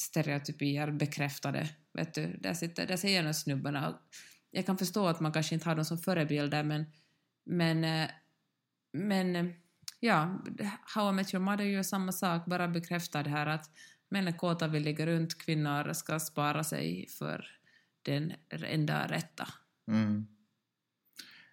stereotypier 0.00 0.90
bekräftade. 0.90 1.68
Vet 1.92 2.14
du, 2.14 2.38
där, 2.40 2.54
sitter, 2.54 2.86
där 2.86 2.96
ser 2.96 3.16
jag 3.16 3.24
de 3.24 3.34
snubbarna. 3.34 3.98
Jag 4.50 4.66
kan 4.66 4.78
förstå 4.78 5.06
att 5.06 5.20
man 5.20 5.32
kanske 5.32 5.54
inte 5.54 5.68
har 5.68 5.76
dem 5.76 5.84
som 5.84 5.98
förebilder 5.98 6.62
men, 6.62 6.84
men, 7.46 7.84
eh, 7.84 8.10
men 8.92 9.36
eh, 9.36 9.46
ja, 10.00 10.42
How 10.94 11.10
I 11.10 11.12
Met 11.12 11.34
Your 11.34 11.44
Mother 11.44 11.64
gör 11.64 11.82
samma 11.82 12.12
sak, 12.12 12.46
bara 12.46 12.68
bekräftar 12.68 13.24
det 13.24 13.30
här 13.30 13.46
att 13.46 13.70
män 14.10 14.28
är 14.28 14.32
kåta, 14.32 14.68
vill 14.68 14.82
ligga 14.82 15.06
runt, 15.06 15.38
kvinnor 15.38 15.92
ska 15.92 16.20
spara 16.20 16.64
sig 16.64 17.08
för 17.18 17.46
den 18.02 18.32
enda 18.50 19.06
rätta. 19.06 19.48
Mm. 19.90 20.26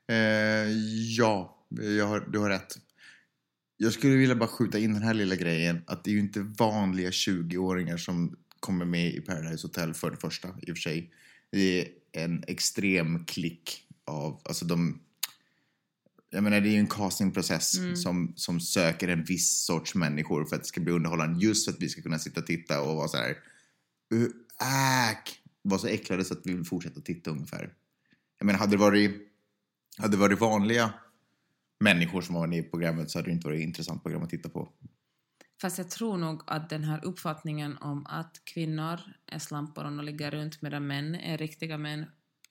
Eh, 0.08 0.72
ja, 1.18 1.66
jag 1.70 2.08
har, 2.08 2.20
du 2.20 2.40
har 2.40 2.50
rätt. 2.50 2.78
Jag 3.78 3.94
skulle 3.94 4.16
vilja 4.16 4.36
bara 4.36 4.50
skjuta 4.50 4.80
in 4.80 4.94
den 4.94 5.02
här 5.02 5.14
lilla 5.14 5.36
grejen 5.36 5.82
att 5.88 6.04
det 6.04 6.10
är 6.10 6.14
ju 6.14 6.20
inte 6.20 6.40
vanliga 6.40 7.10
20-åringar 7.10 7.98
som 7.98 8.36
kommer 8.60 8.86
med 8.86 9.14
i 9.14 9.22
Paradise 9.22 9.68
Hotel 9.68 9.94
för 9.94 10.12
det 10.12 10.18
första, 10.18 10.48
i 10.48 10.72
och 10.72 10.76
för 10.76 10.82
sig. 10.82 11.12
Det 11.52 11.82
är 11.82 11.88
en 12.12 12.44
extrem 12.48 13.26
klick 13.26 13.88
av, 14.06 14.42
alltså 14.46 14.66
de... 14.66 15.02
Jag 16.30 16.44
menar, 16.44 16.62
det 16.62 16.70
är 16.70 16.72
ju 16.72 16.80
en 16.80 16.88
castingprocess 16.88 17.78
Mm. 17.78 17.96
som, 17.96 18.34
som 18.36 18.60
söker 18.60 19.08
en 19.08 19.24
viss 19.24 19.66
sorts 19.66 19.96
människor 19.96 20.46
för 20.46 20.56
att 20.56 20.62
det 20.62 20.68
ska 20.68 20.82
bli 20.82 20.92
underhållande, 20.94 21.46
just 21.46 21.66
för 21.66 21.72
att 21.72 21.82
vi 21.82 21.90
ska 21.90 22.02
kunna 22.02 22.20
sitta 22.20 22.40
och 22.40 22.46
titta 22.48 22.82
och 22.82 22.96
vara 22.96 23.08
så 23.08 23.18
här... 23.18 23.38
"Uh, 24.14 24.28
Äk! 25.12 25.42
Vara 25.62 25.80
så 25.80 25.88
äcklade 25.88 26.26
så 26.26 26.34
att 26.34 26.42
vi 26.44 26.54
vill 26.54 26.66
fortsätta 26.66 27.02
titta 27.02 27.32
ungefär. 27.32 27.74
Jag 28.40 28.46
menar, 28.46 28.60
hade 28.60 28.72
det 28.72 28.78
varit, 28.78 29.12
hade 29.98 30.12
det 30.12 30.18
varit 30.22 30.40
vanliga 30.40 30.94
människor 31.80 32.22
som 32.22 32.36
var 32.36 32.48
med 32.48 32.60
i 32.60 32.64
programmet 32.64 33.12
så 33.12 33.20
hade 33.20 33.30
det 33.30 33.34
inte 33.34 33.48
varit 33.48 33.60
ett 33.60 33.64
intressant 33.68 34.04
program 34.04 34.24
att 34.24 34.30
titta 34.30 34.50
på. 34.50 34.70
Fast 35.62 35.78
jag 35.78 35.90
tror 35.90 36.18
nog 36.18 36.42
att 36.48 36.70
den 36.70 36.84
här 36.84 37.06
uppfattningen 37.06 37.78
om 37.78 38.06
att 38.06 38.42
kvinnor 38.44 39.00
är 39.28 39.40
slampor 39.40 39.86
och 39.86 40.04
ligger 40.04 40.32
runt 40.32 40.62
medan 40.62 40.88
män 40.88 41.16
är 41.16 41.38
riktiga 41.38 41.78
män 41.78 42.06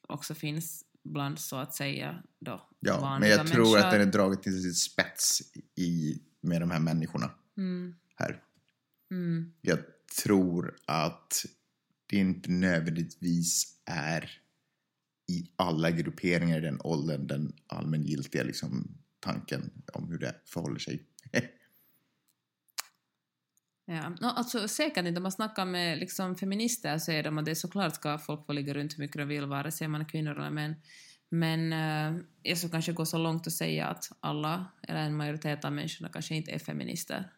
också 0.08 0.34
finns 0.34 0.84
bland 1.04 1.38
så 1.38 1.56
att 1.56 1.74
säga 1.74 2.22
då 2.38 2.68
Ja, 2.80 2.92
men 2.92 3.00
vanliga 3.02 3.30
jag 3.30 3.46
tror 3.46 3.58
människor. 3.64 3.78
att 3.78 3.90
den 3.92 4.00
är 4.08 4.12
draget 4.12 4.42
till 4.42 4.62
sin 4.62 4.74
spets 4.74 5.42
i, 5.76 6.18
med 6.40 6.60
de 6.62 6.70
här 6.70 6.80
människorna 6.80 7.30
Mm, 7.56 7.94
här. 8.16 8.42
mm, 9.10 9.52
Jag 9.60 9.78
tror 10.22 10.76
att 10.86 11.46
det 12.06 12.16
inte 12.16 12.50
nödvändigtvis 12.50 13.80
är 13.84 14.30
i 15.28 15.50
alla 15.56 15.90
grupperingar 15.90 16.58
i 16.58 16.60
den 16.60 16.80
åldern 16.84 17.26
den 17.26 17.52
allmängiltiga 17.66 18.42
liksom, 18.42 18.88
tanken 19.20 19.70
om 19.92 20.08
hur 20.08 20.18
det 20.18 20.34
förhåller 20.44 20.78
sig. 20.78 21.02
Ja. 23.86 24.08
no, 24.08 24.26
alltså, 24.26 24.68
säkert 24.68 25.06
inte. 25.06 25.18
Om 25.18 25.22
man 25.22 25.32
snackar 25.32 25.64
med 25.64 25.98
liksom, 25.98 26.36
feminister 26.36 26.98
så 26.98 27.12
är 27.12 27.22
de 27.22 27.38
att 27.38 27.44
det 27.44 27.50
är 27.50 27.54
såklart 27.54 27.94
ska 27.94 28.18
folk 28.18 28.46
få 28.46 28.52
ligga 28.52 28.74
runt 28.74 28.98
hur 28.98 28.98
mycket 28.98 29.16
de 29.16 29.28
vill, 29.28 29.46
vare 29.46 29.70
sig 29.70 29.88
man 29.88 30.00
är 30.00 30.08
kvinnor 30.08 30.38
eller 30.38 30.50
män. 30.50 30.74
Men 31.30 31.72
eh, 31.72 32.22
jag 32.42 32.58
skulle 32.58 32.70
kanske 32.70 32.92
gå 32.92 33.06
så 33.06 33.18
långt 33.18 33.46
och 33.46 33.52
säga 33.52 33.86
att 33.86 34.12
alla, 34.20 34.66
eller 34.82 35.00
en 35.00 35.16
majoritet 35.16 35.64
av 35.64 35.72
människorna 35.72 36.08
kanske 36.08 36.34
inte 36.34 36.50
är 36.50 36.58
feminister. 36.58 37.30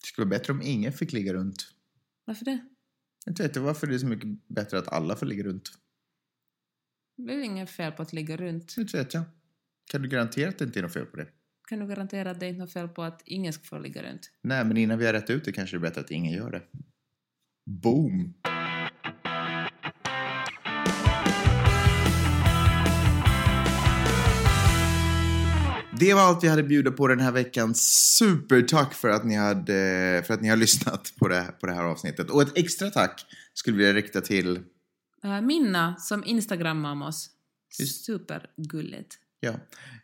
Det 0.00 0.06
skulle 0.06 0.24
vara 0.24 0.38
bättre 0.38 0.52
om 0.52 0.62
ingen 0.62 0.92
fick 0.92 1.12
ligga 1.12 1.32
runt. 1.32 1.66
Varför 2.24 2.44
det? 2.44 2.58
Jag 3.24 3.32
vet 3.32 3.40
inte 3.40 3.60
varför 3.60 3.86
det 3.86 3.94
är 3.94 3.98
så 3.98 4.06
mycket 4.06 4.48
bättre 4.48 4.78
att 4.78 4.88
alla 4.88 5.16
får 5.16 5.26
ligga 5.26 5.44
runt. 5.44 5.70
Det 7.16 7.32
är 7.32 7.36
väl 7.36 7.44
inget 7.44 7.70
fel 7.70 7.92
på 7.92 8.02
att 8.02 8.12
ligga 8.12 8.36
runt. 8.36 8.74
Inte 8.78 8.96
vet 8.98 9.14
jag. 9.14 9.22
Kan 9.90 10.02
du 10.02 10.08
garantera 10.08 10.48
att 10.48 10.58
det 10.58 10.64
inte 10.64 10.80
är 10.80 10.82
något 10.82 10.92
fel 10.92 11.06
på 11.06 11.16
det? 11.16 11.28
Kan 11.68 11.78
du 11.78 11.86
garantera 11.86 12.30
att 12.30 12.40
det 12.40 12.48
inte 12.48 12.58
är 12.58 12.60
något 12.60 12.72
fel 12.72 12.88
på 12.88 13.02
att 13.02 13.22
ingen 13.24 13.52
ska 13.52 13.64
få 13.64 13.78
ligga 13.78 14.02
runt? 14.02 14.30
Nej, 14.42 14.64
men 14.64 14.76
innan 14.76 14.98
vi 14.98 15.06
har 15.06 15.12
rätt 15.12 15.30
ut 15.30 15.44
det 15.44 15.52
kanske 15.52 15.76
det 15.76 15.78
är 15.78 15.82
bättre 15.82 16.00
att 16.00 16.10
ingen 16.10 16.32
gör 16.32 16.50
det. 16.50 16.62
Boom! 17.70 18.34
Det 26.00 26.14
var 26.14 26.22
allt 26.22 26.44
vi 26.44 26.48
hade 26.48 26.62
bjuda 26.62 26.90
på 26.90 27.08
den 27.08 27.20
här 27.20 27.32
veckan. 27.32 27.74
Supertack 27.74 28.94
för 28.94 29.08
att 29.08 29.24
ni, 29.24 29.34
hade, 29.34 30.22
för 30.26 30.34
att 30.34 30.40
ni 30.40 30.48
har 30.48 30.56
lyssnat 30.56 31.12
på 31.18 31.28
det, 31.28 31.54
på 31.60 31.66
det 31.66 31.74
här 31.74 31.84
avsnittet. 31.84 32.30
Och 32.30 32.42
ett 32.42 32.58
extra 32.58 32.90
tack 32.90 33.26
skulle 33.54 33.76
vi 33.76 33.84
vilja 33.84 34.02
rikta 34.02 34.20
till 34.20 34.60
Uh, 35.24 35.40
Minna 35.40 35.96
som 35.96 36.24
instagrammar 36.24 36.92
om 36.92 37.02
oss. 37.02 37.30
Supergulligt. 38.04 39.18
Ja. 39.40 39.54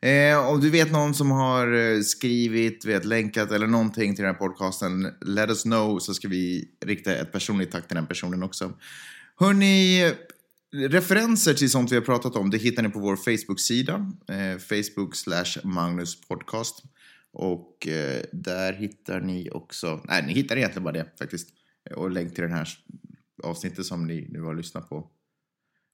Eh, 0.08 0.48
om 0.48 0.60
du 0.60 0.70
vet 0.70 0.92
någon 0.92 1.14
som 1.14 1.30
har 1.30 1.72
eh, 1.72 2.00
skrivit, 2.00 2.84
vet, 2.84 3.04
länkat 3.04 3.50
eller 3.50 3.66
någonting 3.66 4.14
till 4.14 4.24
den 4.24 4.34
här 4.34 4.40
podcasten, 4.40 5.14
let 5.20 5.48
us 5.48 5.62
know 5.62 5.98
så 5.98 6.14
ska 6.14 6.28
vi 6.28 6.68
rikta 6.84 7.14
ett 7.14 7.32
personligt 7.32 7.70
tack 7.70 7.88
till 7.88 7.96
den 7.96 8.06
personen 8.06 8.42
också. 8.42 8.72
Hörni, 9.36 10.12
referenser 10.72 11.54
till 11.54 11.70
sånt 11.70 11.92
vi 11.92 11.96
har 11.96 12.02
pratat 12.02 12.36
om, 12.36 12.50
det 12.50 12.58
hittar 12.58 12.82
ni 12.82 12.88
på 12.88 12.98
vår 12.98 13.16
Facebook-sida, 13.16 14.12
eh, 14.28 14.58
Facebook 14.58 15.16
slash 15.16 15.64
Magnus 15.64 16.20
podcast. 16.20 16.82
Och 17.32 17.88
eh, 17.88 18.22
där 18.32 18.72
hittar 18.72 19.20
ni 19.20 19.50
också, 19.50 20.00
nej 20.04 20.26
ni 20.26 20.32
hittar 20.32 20.56
egentligen 20.56 20.84
bara 20.84 20.92
det 20.92 21.18
faktiskt. 21.18 21.48
Och 21.96 22.10
länk 22.10 22.34
till 22.34 22.42
den 22.42 22.52
här 22.52 22.68
avsnittet 23.42 23.86
som 23.86 24.06
ni 24.06 24.28
nu 24.30 24.40
har 24.40 24.54
lyssnat 24.54 24.88
på. 24.88 25.10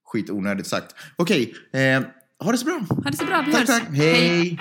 Skit 0.05 0.31
onödigt 0.31 0.67
sagt. 0.67 0.95
Okej, 1.17 1.55
eh, 1.73 2.03
ha 2.45 2.53
det 2.53 2.59
så 2.59 2.65
bra! 2.65 2.81
Ha 3.05 3.11
det 3.11 3.17
så 3.19 3.25
bra, 3.27 3.43
vi 3.47 3.53
Tack, 3.53 3.69
hörs! 3.69 3.81
tack. 3.81 3.89
Hej. 3.97 4.59